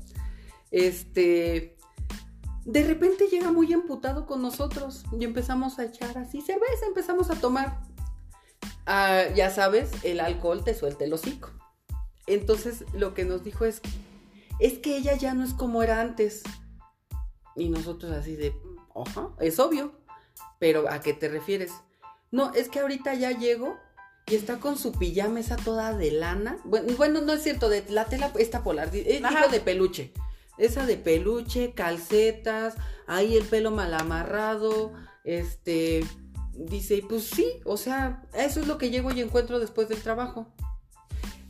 [0.73, 1.76] Este,
[2.67, 7.37] de repente llega muy emputado con nosotros y empezamos a echar así cerveza, empezamos a
[7.37, 7.81] tomar.
[8.87, 11.51] Ah, ya sabes, el alcohol te suelta el hocico.
[12.27, 13.81] Entonces lo que nos dijo es,
[14.59, 16.43] es que ella ya no es como era antes.
[17.55, 18.53] Y nosotros así de,
[18.93, 19.93] oja, es obvio.
[20.59, 21.73] Pero ¿a qué te refieres?
[22.33, 23.77] No, es que ahorita ya llego
[24.27, 26.59] y está con su pijama esa toda de lana.
[26.65, 30.13] Bueno, bueno no es cierto, de la tela esta polar, eh, digo de peluche.
[30.59, 32.75] Esa de peluche, calcetas,
[33.07, 34.93] ahí el pelo mal amarrado,
[35.25, 36.05] este,
[36.55, 40.47] dice, pues sí, o sea, eso es lo que llego y encuentro después del trabajo.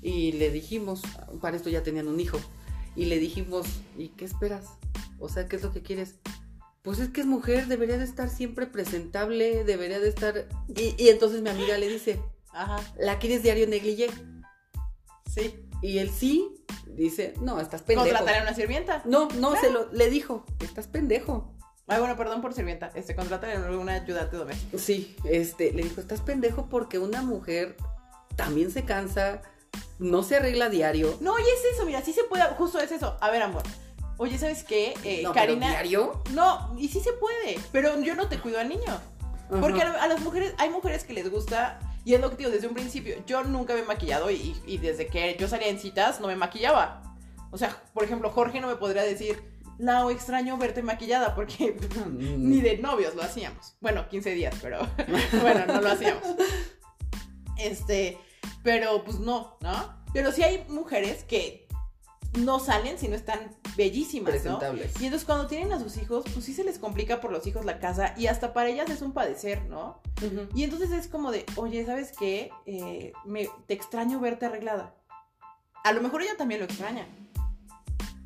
[0.03, 1.03] Y le dijimos,
[1.41, 2.39] para esto ya tenían un hijo,
[2.95, 4.67] y le dijimos, ¿y qué esperas?
[5.19, 6.17] O sea, ¿qué es lo que quieres?
[6.83, 10.49] Pues es que es mujer, debería de estar siempre presentable, debería de estar...
[10.69, 12.21] Y, entonces mi amiga le dice,
[12.53, 12.81] Ajá.
[12.99, 14.09] ¿la quieres diario negligé?
[15.33, 15.66] Sí.
[15.83, 16.49] Y él sí,
[16.87, 18.07] dice, no, estás pendejo.
[18.07, 19.03] ¿Contrataré a una sirvienta?
[19.05, 21.53] No, no, se lo, le dijo, estás pendejo.
[21.89, 24.79] Ay, bueno, perdón por sirvienta, este, contrataré a una ayudante doméstica.
[24.79, 27.77] Sí, este, le dijo, estás pendejo porque una mujer
[28.35, 29.43] también se cansa,
[29.99, 31.17] no se arregla diario.
[31.21, 33.17] No, y es eso, mira, sí se puede, justo es eso.
[33.21, 33.63] A ver, amor.
[34.19, 34.95] Oye, ¿sabes qué?
[35.05, 35.69] Eh, Karina.
[35.69, 36.23] ¿Diario?
[36.33, 39.01] No, y sí se puede, pero yo no te cuido al niño.
[39.61, 42.69] Porque a, las mujeres, hay mujeres que les gusta, y es lo que digo desde
[42.69, 46.29] un principio, yo nunca me he maquillado y, desde que yo salía en citas no
[46.29, 47.03] me maquillaba.
[47.51, 49.43] O sea, por ejemplo, Jorge no me podría decir,
[49.79, 51.77] Lau, extraño verte maquillada porque
[52.17, 53.75] ni de novios lo hacíamos.
[53.81, 54.87] Bueno, 15 días, pero
[55.43, 56.23] bueno, no lo hacíamos.
[57.59, 58.17] Este,
[58.63, 60.05] pero pues no, ¿no?
[60.13, 61.67] Pero sí hay mujeres que
[62.39, 64.59] no salen si no están bellísimas, ¿no?
[65.01, 67.65] Y entonces cuando tienen a sus hijos, pues sí se les complica por los hijos
[67.65, 70.01] la casa y hasta para ellas es un padecer, ¿no?
[70.55, 72.51] Y entonces es como de, oye, ¿sabes qué?
[72.65, 74.95] Eh, me, te extraño verte arreglada.
[75.85, 77.07] A lo mejor ella también lo extraña.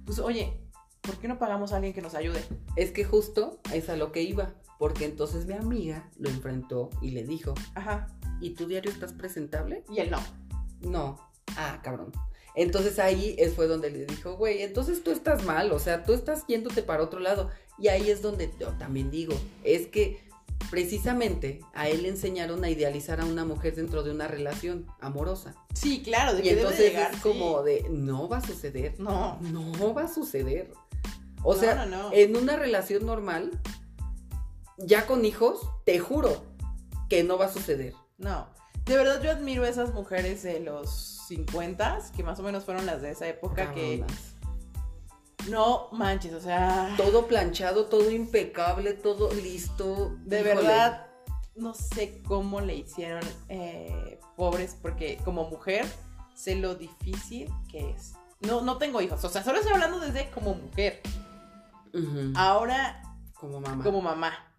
[0.07, 0.61] Pues oye,
[1.01, 2.43] ¿por qué no pagamos a alguien que nos ayude?
[2.77, 7.11] Es que justo es a lo que iba, porque entonces mi amiga lo enfrentó y
[7.11, 8.07] le dijo, ajá,
[8.41, 9.85] ¿y tu diario estás presentable?
[9.91, 10.21] Y él no.
[10.81, 11.31] No.
[11.57, 12.13] Ah, cabrón.
[12.55, 16.47] Entonces ahí fue donde le dijo, güey, entonces tú estás mal, o sea, tú estás
[16.47, 17.51] yéndote para otro lado.
[17.79, 19.35] Y ahí es donde yo también digo,
[19.65, 20.21] es que
[20.71, 25.55] precisamente a él le enseñaron a idealizar a una mujer dentro de una relación amorosa.
[25.75, 28.99] Sí, claro, de y entonces es como de, no va a suceder.
[29.01, 29.39] No.
[29.41, 30.71] No va a suceder.
[31.43, 33.51] O sea, en una relación normal,
[34.77, 36.45] ya con hijos, te juro
[37.09, 37.95] que no va a suceder.
[38.19, 38.49] No.
[38.85, 42.87] De verdad yo admiro a esas mujeres de los 50, que más o menos fueron
[42.87, 44.05] las de esa época que...
[45.49, 46.93] No manches, o sea...
[46.97, 50.17] Todo planchado, todo impecable, todo listo.
[50.25, 51.07] De verdad,
[51.55, 55.87] no sé cómo le hicieron eh, pobres, porque como mujer
[56.35, 58.15] sé lo difícil que es.
[58.41, 61.01] No, no tengo hijos, o sea, solo estoy hablando desde como mujer.
[62.35, 63.03] Ahora...
[63.35, 63.85] Como mamá.
[63.85, 64.50] Como mamá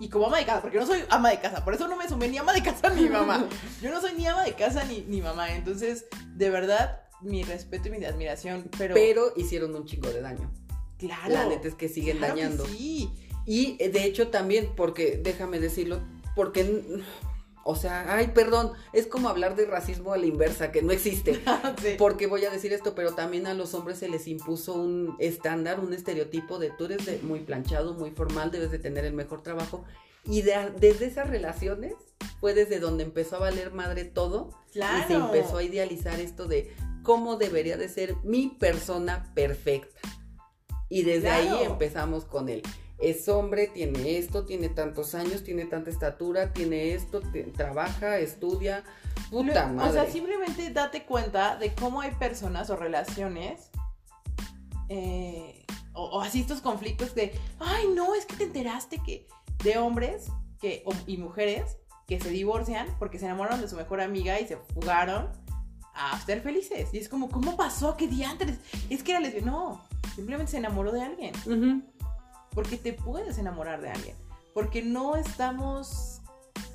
[0.00, 2.08] y como ama de casa, porque no soy ama de casa, por eso no me
[2.08, 3.48] sumé ni ama de casa ni mamá.
[3.82, 7.88] Yo no soy ni ama de casa ni, ni mamá, entonces, de verdad, mi respeto
[7.88, 8.94] y mi admiración, pero...
[8.94, 10.50] Pero hicieron un chingo de daño.
[10.98, 11.32] Claro.
[11.32, 12.66] La neta es que siguen dañando.
[12.66, 13.10] sí.
[13.46, 16.00] Y de hecho también, porque, déjame decirlo,
[16.34, 17.02] porque
[17.64, 21.42] o sea, ay, perdón, es como hablar de racismo a la inversa, que no existe.
[21.98, 25.80] Porque voy a decir esto, pero también a los hombres se les impuso un estándar,
[25.80, 29.42] un estereotipo de tú eres de muy planchado, muy formal, debes de tener el mejor
[29.42, 29.84] trabajo.
[30.24, 31.94] Y desde esas relaciones
[32.40, 34.50] fue desde donde empezó a valer madre todo.
[34.72, 35.04] Claro.
[35.04, 40.00] Y se empezó a idealizar esto de cómo debería de ser mi persona perfecta.
[40.88, 42.62] Y desde ahí empezamos con él
[42.98, 47.20] es hombre, tiene esto, tiene tantos años, tiene tanta estatura, tiene esto,
[47.56, 48.84] trabaja, estudia.
[49.30, 49.90] Puta madre.
[49.90, 53.70] O sea, simplemente date cuenta de cómo hay personas o relaciones
[54.88, 59.26] eh, o, así estos conflictos de, ay, no, es que te enteraste que
[59.62, 60.26] de hombres
[60.60, 64.56] que, y mujeres que se divorcian porque se enamoraron de su mejor amiga y se
[64.56, 65.30] fugaron
[65.94, 66.92] a ser felices.
[66.92, 67.96] Y es como, ¿cómo pasó?
[67.96, 68.58] ¿Qué diantres?
[68.90, 69.52] Es que era lesbiana.
[69.52, 69.84] No,
[70.14, 71.32] simplemente se enamoró de alguien
[72.54, 74.16] porque te puedes enamorar de alguien,
[74.52, 76.20] porque no estamos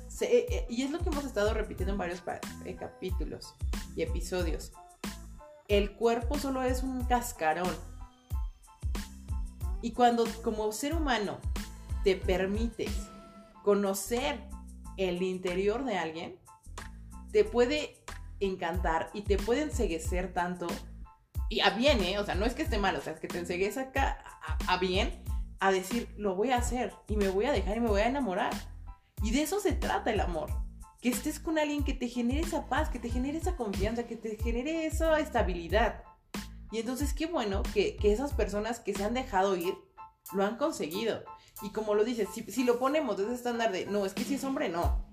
[0.08, 2.22] Se- eh, y es lo que hemos estado repitiendo en varios
[2.66, 3.54] eh, capítulos
[3.96, 4.72] y episodios.
[5.66, 7.74] El cuerpo solo es un cascarón.
[9.80, 11.38] Y cuando como ser humano
[12.04, 12.92] te permites
[13.64, 14.40] conocer
[14.98, 16.38] el interior de alguien,
[17.32, 18.02] te puede
[18.40, 20.66] encantar y te puede enseguecer tanto.
[21.48, 22.18] Y a bien, ¿eh?
[22.18, 24.22] O sea, no es que esté mal, o sea, es que te enseguece acá
[24.66, 25.22] a, a bien
[25.60, 28.08] a decir, lo voy a hacer y me voy a dejar y me voy a
[28.08, 28.52] enamorar.
[29.22, 30.50] Y de eso se trata el amor.
[31.00, 34.16] Que estés con alguien que te genere esa paz, que te genere esa confianza, que
[34.16, 36.02] te genere esa estabilidad.
[36.72, 39.74] Y entonces qué bueno que, que esas personas que se han dejado ir
[40.32, 41.22] lo han conseguido.
[41.62, 44.24] Y como lo dices, si, si lo ponemos desde ese estándar de, no, es que
[44.24, 45.06] si es hombre, no.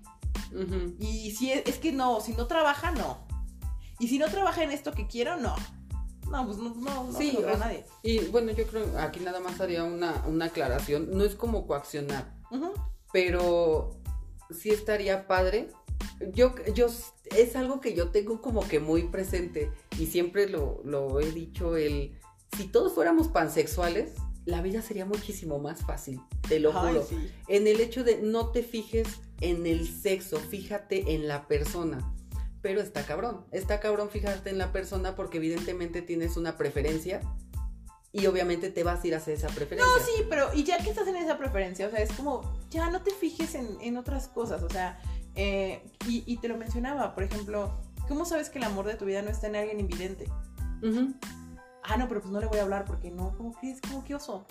[0.98, 3.26] Y si es, es que no, si no trabaja, no.
[3.98, 5.54] Y si no trabaja en esto que quiero, no.
[6.30, 7.84] No, pues no, no, no Sí, se o nadie.
[8.02, 11.10] Y bueno, yo creo aquí nada más haría una, una aclaración.
[11.12, 12.34] No es como coaccionar,
[13.12, 13.98] pero
[14.50, 15.68] sí estaría padre.
[16.32, 16.86] Yo, yo,
[17.36, 21.76] es algo que yo tengo como que muy presente y siempre lo, lo he dicho,
[21.76, 22.16] el,
[22.56, 24.14] si todos fuéramos pansexuales,
[24.44, 27.06] la vida sería muchísimo más fácil, te lo Ay, juro.
[27.08, 27.30] sí.
[27.48, 29.06] En el hecho de no te fijes
[29.40, 32.14] en el sexo, fíjate en la persona.
[32.60, 37.20] Pero está cabrón, está cabrón fijarte en la persona porque evidentemente tienes una preferencia
[38.12, 39.86] y obviamente te vas a ir hacia esa preferencia.
[39.86, 42.90] No, sí, pero y ya que estás en esa preferencia, o sea, es como, ya
[42.90, 45.00] no te fijes en, en otras cosas, o sea,
[45.34, 47.78] eh, y, y te lo mencionaba, por ejemplo,
[48.08, 50.24] ¿cómo sabes que el amor de tu vida no está en alguien invidente?
[50.82, 51.14] Ujú.
[51.84, 53.80] Ah, no, pero pues no le voy a hablar porque no, ¿cómo crees?
[53.80, 54.46] ¿Cómo que oso?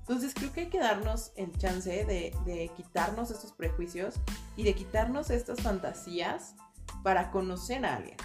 [0.00, 4.16] Entonces creo que hay que darnos el chance de, de quitarnos estos prejuicios
[4.60, 6.54] y de quitarnos estas fantasías
[7.02, 8.16] para conocer a alguien.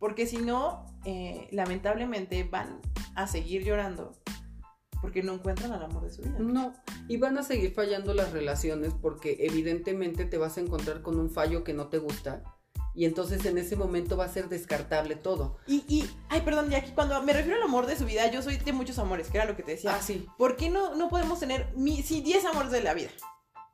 [0.00, 2.80] Porque si no, eh, lamentablemente van
[3.14, 4.12] a seguir llorando
[5.00, 6.36] porque no encuentran al amor de su vida.
[6.40, 6.72] No,
[7.06, 11.30] y van a seguir fallando las relaciones porque evidentemente te vas a encontrar con un
[11.30, 12.42] fallo que no te gusta
[12.92, 15.58] y entonces en ese momento va a ser descartable todo.
[15.68, 18.56] Y, y, ay, perdón, Jackie, cuando me refiero al amor de su vida, yo soy
[18.56, 19.94] de muchos amores, que era lo que te decía.
[19.94, 20.26] Ah, sí.
[20.36, 23.10] ¿Por qué no, no podemos tener mi, sí, 10 amores de la vida?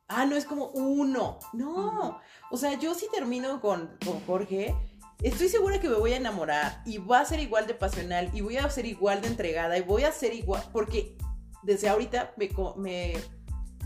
[0.07, 1.39] Ah, no es como uno.
[1.53, 2.19] No.
[2.51, 4.75] O sea, yo si termino con, con Jorge,
[5.21, 8.41] estoy segura que me voy a enamorar y va a ser igual de pasional y
[8.41, 11.17] voy a ser igual de entregada y voy a ser igual, porque
[11.63, 13.13] desde ahorita me, me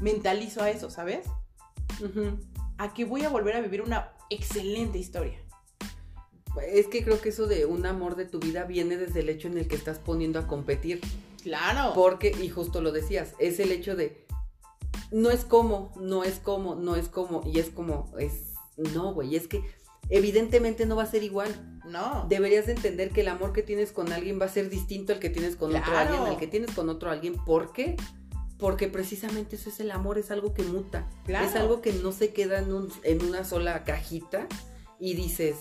[0.01, 1.28] mentalizo a eso, ¿sabes?
[2.78, 5.39] A que voy a volver a vivir una excelente historia.
[6.68, 9.47] Es que creo que eso de un amor de tu vida viene desde el hecho
[9.47, 11.01] en el que estás poniendo a competir.
[11.43, 11.93] Claro.
[11.93, 14.26] Porque, y justo lo decías, es el hecho de
[15.12, 19.36] no es como, no es como, no es como, y es como, es, no, güey,
[19.36, 19.64] es que
[20.10, 21.80] evidentemente no va a ser igual.
[21.86, 22.26] no.
[22.30, 25.20] Deberías de entender que el amor que tienes con alguien va a ser distinto al
[25.20, 27.36] que tienes con otro alguien, al que tienes con otro alguien.
[27.45, 27.95] ¿Por qué?
[28.58, 31.08] Porque precisamente eso es el amor, es algo que muta.
[31.26, 31.45] Claro.
[31.47, 34.47] Es algo que no se queda en, un- en una sola cajita
[34.99, 35.55] y dices,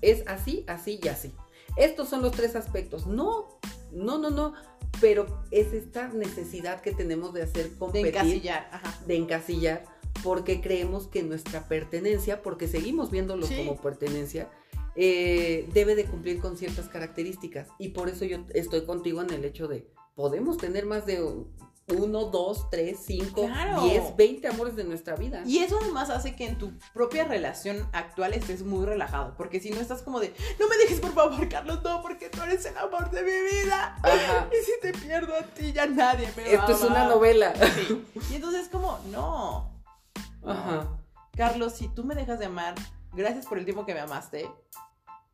[0.00, 1.32] es así, así y así.
[1.76, 3.06] Estos son los tres aspectos.
[3.06, 3.58] No,
[3.92, 4.54] no, no, no.
[5.00, 8.68] Pero es esta necesidad que tenemos de hacer de competir, encasillar.
[8.72, 8.98] Ajá.
[9.06, 9.84] de encasillar,
[10.24, 13.56] porque creemos que nuestra pertenencia, porque seguimos viéndolo Sí.
[13.56, 14.50] como pertenencia,
[14.96, 17.68] eh, debe de cumplir con ciertas características.
[17.78, 19.86] Y por eso yo estoy contigo en el hecho de,
[20.16, 21.24] podemos tener más de
[21.96, 23.82] uno, dos, tres, cinco, Claro.
[23.82, 25.42] diez, veinte amores de nuestra vida.
[25.46, 29.34] Y eso además hace que en tu propia relación actual estés muy relajado.
[29.36, 32.42] Porque si no estás como de, no me dejes por favor, Carlos, no, porque tú
[32.42, 33.30] eres el amor de mi
[33.62, 33.96] vida.
[34.02, 34.48] Ajá.
[34.58, 37.08] Y si te pierdo a ti, ya nadie me va Esto es una amar".
[37.16, 37.52] novela.
[37.54, 38.04] Sí.
[38.30, 39.70] Y entonces como, no.
[40.44, 40.88] Ajá.
[41.36, 42.74] Carlos, si tú me dejas de amar,
[43.12, 44.50] gracias por el tiempo que me amaste.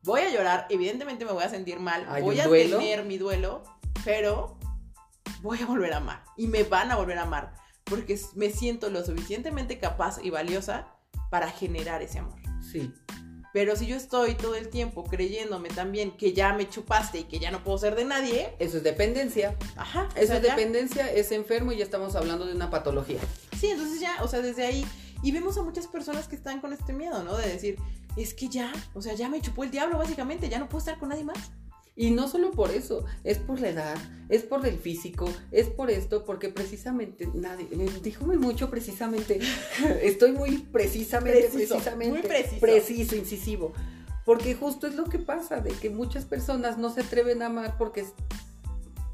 [0.03, 2.77] Voy a llorar, evidentemente me voy a sentir mal, ¿Hay voy a duelo?
[2.77, 3.63] tener mi duelo,
[4.03, 4.54] pero
[5.41, 6.23] voy a volver a amar.
[6.37, 7.53] Y me van a volver a amar.
[7.83, 10.87] Porque me siento lo suficientemente capaz y valiosa
[11.29, 12.39] para generar ese amor.
[12.61, 12.91] Sí.
[13.53, 17.39] Pero si yo estoy todo el tiempo creyéndome también que ya me chupaste y que
[17.39, 19.55] ya no puedo ser de nadie, Eso es dependencia.
[19.77, 20.09] ajá.
[20.15, 23.19] Eso sea, es ya- dependencia, es enfermo y ya estamos hablando de una patología.
[23.57, 24.85] Sí, entonces ya, o sea, desde ahí.
[25.23, 27.37] Y vemos a muchas personas que están con este miedo, ¿no?
[27.37, 27.77] De decir,
[28.17, 30.99] es que ya, o sea, ya me chupó el diablo, básicamente, ya no puedo estar
[30.99, 31.37] con nadie más.
[31.97, 33.95] Y no solo por eso, es por la edad,
[34.27, 39.39] es por el físico, es por esto, porque precisamente nadie, me dijo mucho precisamente,
[40.01, 42.59] estoy muy precisamente, Preciso, precisamente, muy preciso.
[42.59, 43.71] preciso, incisivo,
[44.25, 47.77] porque justo es lo que pasa, de que muchas personas no se atreven a amar
[47.77, 48.05] porque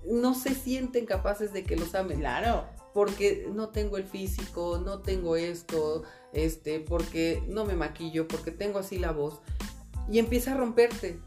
[0.10, 2.66] no se sienten capaces de que los amen, Claro.
[2.96, 6.02] porque no tengo el físico, no tengo esto,
[6.34, 9.40] este, porque no me maquillo, porque tengo así la voz,
[10.10, 11.20] y empieza a romperte.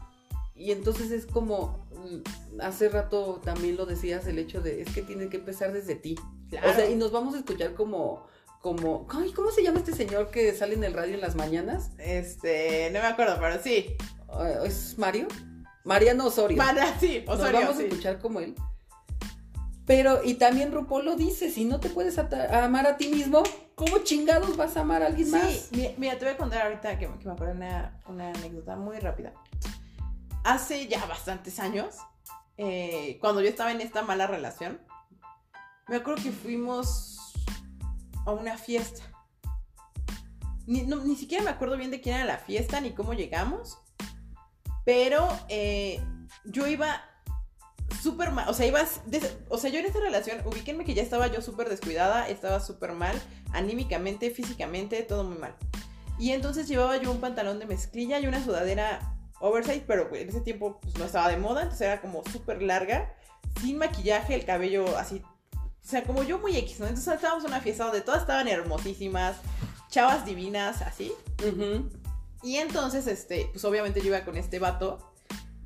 [0.55, 5.01] Y entonces es como, mm, hace rato también lo decías, el hecho de, es que
[5.01, 6.15] tiene que empezar desde ti.
[6.49, 6.71] Claro.
[6.71, 8.25] O sea, y nos vamos a escuchar como,
[8.61, 11.91] como, ay, ¿cómo se llama este señor que sale en el radio en las mañanas?
[11.97, 13.95] Este, no me acuerdo, pero sí.
[14.39, 15.27] Eh, ¿Es Mario?
[15.83, 16.57] Mariano Osorio.
[16.57, 18.55] Para, sí, Nos Osorio, vamos a escuchar como él.
[19.85, 23.43] Pero, y también RuPaul lo dice, si no te puedes amar a ti mismo,
[23.75, 25.51] ¿cómo chingados vas a amar a alguien más?
[25.71, 28.29] Sí, mi- mira, te voy a contar ahorita que, me- que me acuerdo una, una
[28.29, 29.31] anécdota muy rápida.
[30.45, 31.95] Hace ya bastantes años,
[32.57, 34.79] eh, cuando yo estaba en esta mala relación,
[35.87, 37.33] me acuerdo que fuimos
[38.27, 39.01] a una fiesta.
[40.67, 43.79] Ni, ni siquiera me acuerdo bien de quién era la fiesta ni cómo llegamos,
[44.85, 45.99] pero eh,
[46.43, 47.01] yo iba
[48.03, 48.83] súper mal, o sea, iba,
[49.49, 52.91] o sea, yo en esta relación, ubíquenme que ya estaba yo súper descuidada, estaba súper
[52.91, 53.19] mal,
[53.51, 55.55] anímicamente, físicamente, todo muy mal.
[56.19, 59.14] Y entonces llevaba yo un pantalón de mezclilla y una sudadera
[59.45, 63.13] oversize, pero en ese tiempo pues, no estaba de moda, entonces era como súper larga,
[63.61, 65.21] sin maquillaje, el cabello así,
[65.85, 66.87] o sea, como yo muy X, ¿no?
[66.87, 69.37] Entonces estábamos en una fiesta donde todas estaban hermosísimas,
[69.87, 71.11] chavas divinas, así.
[72.41, 75.13] Y entonces, este, pues obviamente yo iba con este vato.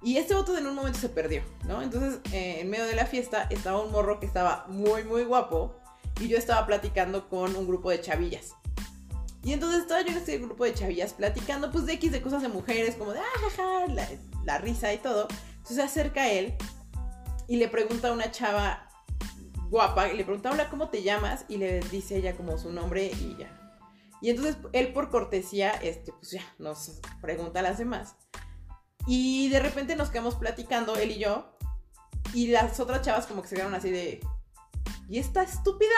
[0.01, 1.82] Y este vato en un momento se perdió, ¿no?
[1.82, 5.75] Entonces, eh, en medio de la fiesta estaba un morro que estaba muy, muy guapo.
[6.19, 8.55] Y yo estaba platicando con un grupo de chavillas.
[9.44, 12.42] Y entonces estaba yo en este grupo de chavillas platicando, pues de X, de cosas
[12.42, 14.08] de mujeres, como de, ah, la,
[14.44, 15.28] la risa y todo.
[15.58, 16.56] Entonces se acerca él
[17.48, 18.90] y le pregunta a una chava
[19.70, 21.46] guapa, y le pregunta, hola, ¿cómo te llamas?
[21.48, 23.56] Y le dice ella como su nombre y ya.
[24.22, 28.16] Y entonces él por cortesía, este, pues ya, nos pregunta a las demás.
[29.08, 31.56] Y de repente nos quedamos platicando, él y yo,
[32.34, 34.20] y las otras chavas como que se quedaron así de,
[35.08, 35.96] ¿y esta estúpida?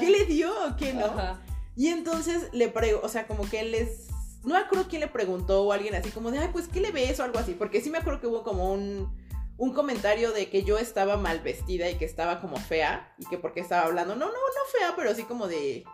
[0.00, 1.38] ¿Qué le dio o qué no?
[1.76, 4.08] Y entonces le pregunto, o sea, como que él les...
[4.44, 6.92] No me acuerdo quién le preguntó o alguien así como de, ay, pues, ¿qué le
[6.92, 7.18] ves?
[7.18, 7.54] o algo así.
[7.54, 9.10] Porque sí me acuerdo que hubo como un,
[9.56, 13.38] un comentario de que yo estaba mal vestida y que estaba como fea y que
[13.38, 15.84] porque estaba hablando, no, no, no fea, pero así como de...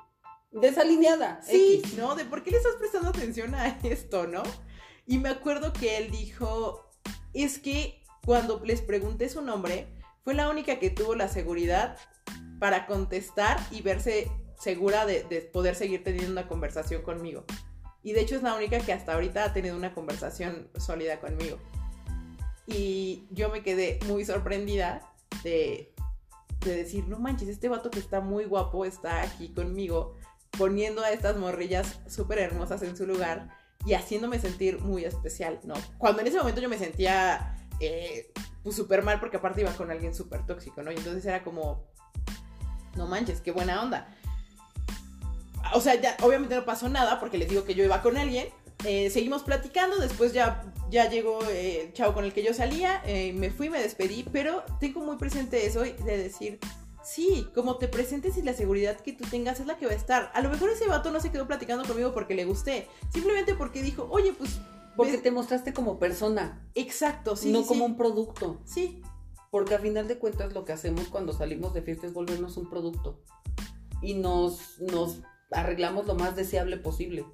[0.52, 1.40] Desalineada.
[1.42, 1.96] Sí, X.
[1.96, 2.16] ¿no?
[2.16, 4.42] De por qué le estás prestando atención a esto, ¿no?
[5.06, 6.90] Y me acuerdo que él dijo,
[7.32, 9.86] es que cuando les pregunté su nombre,
[10.22, 11.96] fue la única que tuvo la seguridad
[12.58, 17.44] para contestar y verse segura de, de poder seguir teniendo una conversación conmigo.
[18.02, 21.58] Y de hecho es la única que hasta ahorita ha tenido una conversación sólida conmigo.
[22.66, 25.92] Y yo me quedé muy sorprendida de,
[26.60, 30.16] de decir, no manches, este vato que está muy guapo está aquí conmigo
[30.56, 33.48] poniendo a estas morrillas súper hermosas en su lugar
[33.86, 35.74] y haciéndome sentir muy especial, ¿no?
[35.98, 38.32] Cuando en ese momento yo me sentía eh,
[38.62, 40.92] pues mal porque aparte iba con alguien súper tóxico, ¿no?
[40.92, 41.86] Y entonces era como,
[42.96, 44.14] no manches, qué buena onda.
[45.74, 48.48] O sea, ya obviamente no pasó nada porque les digo que yo iba con alguien.
[48.84, 53.02] Eh, seguimos platicando, después ya, ya llegó eh, el chavo con el que yo salía,
[53.04, 56.58] eh, me fui, me despedí, pero tengo muy presente eso de decir,
[57.02, 59.96] Sí, como te presentes y la seguridad que tú tengas es la que va a
[59.96, 60.30] estar.
[60.34, 63.82] A lo mejor ese vato no se quedó platicando conmigo porque le gusté, simplemente porque
[63.82, 64.60] dijo, oye, pues...
[64.96, 67.50] Porque ves- te mostraste como persona, Exacto, sí.
[67.52, 67.90] no sí, como sí.
[67.92, 68.60] un producto.
[68.64, 69.02] Sí,
[69.50, 72.68] Porque a final de cuentas lo que hacemos cuando salimos de fiesta es volvernos un
[72.68, 73.18] producto.
[74.02, 75.20] Y nos, nos
[75.50, 77.24] arreglamos lo más deseable posible.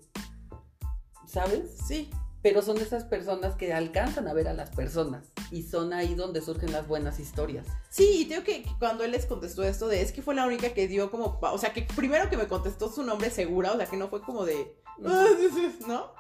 [1.27, 1.77] ¿Sabes?
[1.87, 2.11] sí.
[2.43, 5.33] Pero son esas personas que alcanzan a ver a las personas.
[5.51, 7.67] Y son ahí donde surgen las buenas historias.
[7.89, 10.47] Sí, y tengo que que cuando él les contestó esto de es que fue la
[10.47, 13.77] única que dio como, o sea, que primero que me contestó su nombre segura, o
[13.77, 14.81] sea, que no fue como de,
[15.89, 16.12] ¿no?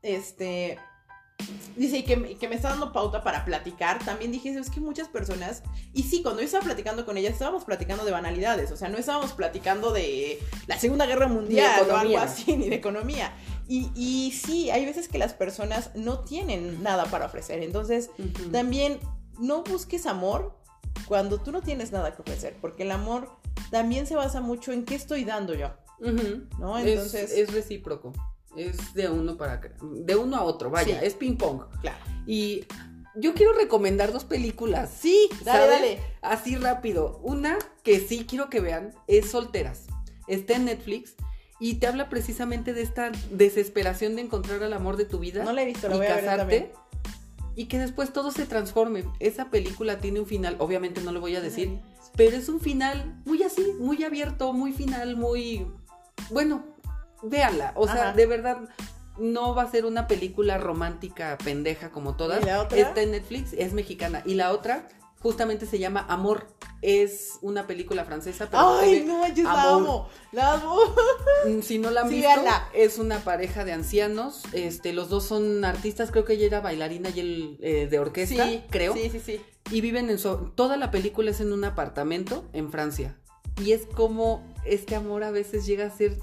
[0.00, 0.78] Este,
[1.76, 5.08] dice, y que, que me está dando pauta para platicar, también dije, es que muchas
[5.08, 5.62] personas,
[5.92, 8.98] y sí, cuando yo estaba platicando con ella, estábamos platicando de banalidades, o sea, no
[8.98, 13.32] estábamos platicando de la Segunda Guerra Mundial o algo así, ni de economía.
[13.66, 18.50] Y, y sí, hay veces que las personas no tienen nada para ofrecer, entonces Ujú.
[18.50, 19.00] también
[19.38, 20.56] no busques amor
[21.08, 23.30] cuando tú no tienes nada que ofrecer, porque el amor
[23.70, 25.70] también se basa mucho en qué estoy dando yo,
[26.00, 26.46] Ujú.
[26.58, 26.78] ¿no?
[26.78, 28.12] Es- Entonces, es, recíproco.
[28.56, 31.06] Es de uno para de uno a otro, vaya, Sí.
[31.06, 31.62] es ping pong.
[31.80, 31.98] claro.
[32.26, 32.64] Y
[33.16, 34.90] yo quiero recomendar dos películas.
[35.00, 35.98] Sí, dale, dale.
[36.22, 37.20] Así rápido.
[37.22, 39.86] Una que sí quiero que vean es Solteras.
[40.26, 41.14] Está en Netflix
[41.60, 45.52] y te habla precisamente de esta desesperación de encontrar al amor de tu vida No
[45.52, 46.62] la he visto, la y voy a ver también.
[46.64, 46.74] casarte
[47.56, 49.04] y que después todo se transforme.
[49.20, 51.78] Esa película tiene un final, obviamente no lo voy a decir,
[52.16, 55.64] pero es un final muy así, muy abierto, muy final, muy
[56.30, 56.64] bueno,
[57.24, 58.12] véanla, o sea, Ajá.
[58.12, 58.58] de verdad
[59.18, 62.42] no va a ser una película romántica pendeja como todas.
[62.42, 62.78] ¿Y la otra?
[62.78, 64.88] Está en Netflix, es mexicana y la otra
[65.20, 66.48] justamente se llama Amor.
[66.82, 70.76] Es una película francesa, pero Ay, no manches, la amo, la amo.
[71.48, 72.68] Mm, Si no la han Sí, visto, véanla.
[72.74, 74.42] es una pareja de ancianos.
[74.52, 78.44] Este, los dos son artistas, creo que ella era bailarina y él eh, de orquesta,
[78.46, 78.92] Sí, creo.
[78.94, 79.40] Sí, sí, sí.
[79.70, 80.50] Y viven en su.
[80.54, 83.16] Toda la película es en un apartamento en Francia.
[83.62, 86.18] y es como este amor a veces llega a ser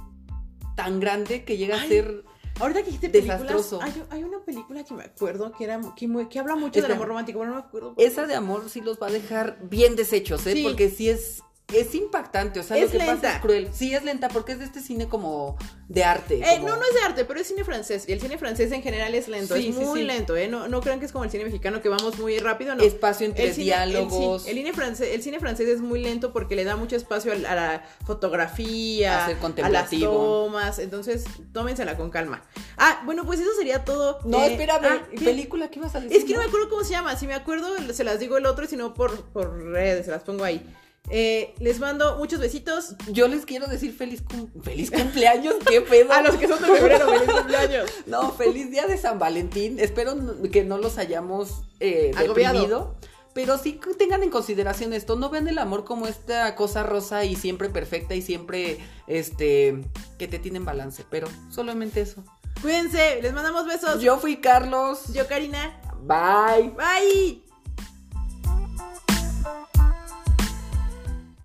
[0.75, 2.23] tan grande que llega a ser
[2.59, 6.55] Ahorita que dijiste películas, hay, hay una película que me acuerdo que era que, habla
[6.55, 6.95] mucho del Espera.
[6.95, 7.95] amor romántico, pero no me acuerdo.
[7.97, 10.53] esa de amor sí los va a dejar bien deshechos, ¿eh?
[10.53, 10.63] Sí.
[10.63, 11.41] Porque sí es
[11.73, 13.35] es impactante, o sea, Es lo que pasa lenta.
[13.35, 13.69] es cruel.
[13.73, 15.57] Sí, es lenta porque es de este cine como
[15.87, 16.35] de arte.
[16.39, 18.05] Eh, como- no, no es de arte, pero es cine francés.
[18.07, 20.05] Y el cine francés en general es lento, Sí, es sí, muy sí.
[20.05, 20.47] lento, ¿eh?
[20.47, 22.83] No, no crean que es como el cine mexicano que vamos muy rápido, no.
[22.83, 26.01] espacio entre El cine, el, diálogos, ci- el cine francés, el cine francés es muy
[26.01, 29.89] lento porque le da mucho espacio a, la- a la fotografía, A ser a las
[29.89, 32.41] tomas, entonces tómensela con calma.
[32.77, 34.19] Ah, bueno, pues eso sería todo.
[34.25, 36.17] No, Eh, espérame, ah, película, ¿qué vas a decir?
[36.17, 37.15] Es que no me acuerdo cómo se llama.
[37.15, 40.11] Si me acuerdo, se las digo el otro y si no, por, por redes, se
[40.11, 40.65] las pongo ahí.
[41.09, 46.13] Eh, les mando muchos besitos Yo les quiero decir feliz cum- feliz cumpleaños, qué pedo.
[46.13, 47.09] a los que son de febrero.
[47.09, 47.91] ¡Feliz cumpleaños!
[48.05, 49.79] No, feliz día de San Valentín.
[49.79, 50.15] Espero
[50.51, 52.95] que no los hayamos eh, deprimido.
[53.33, 55.15] Pero sí tengan en consideración esto.
[55.15, 58.77] No vean el amor como esta cosa rosa y siempre perfecta y siempre
[59.07, 59.81] este
[60.19, 61.05] que te tiene en balance.
[61.09, 62.23] Pero solamente eso.
[62.61, 64.01] Cuídense, les mandamos besos.
[64.01, 65.13] Yo fui Carlos.
[65.13, 65.79] Yo Karina.
[66.03, 66.69] Bye.
[66.75, 67.40] Bye.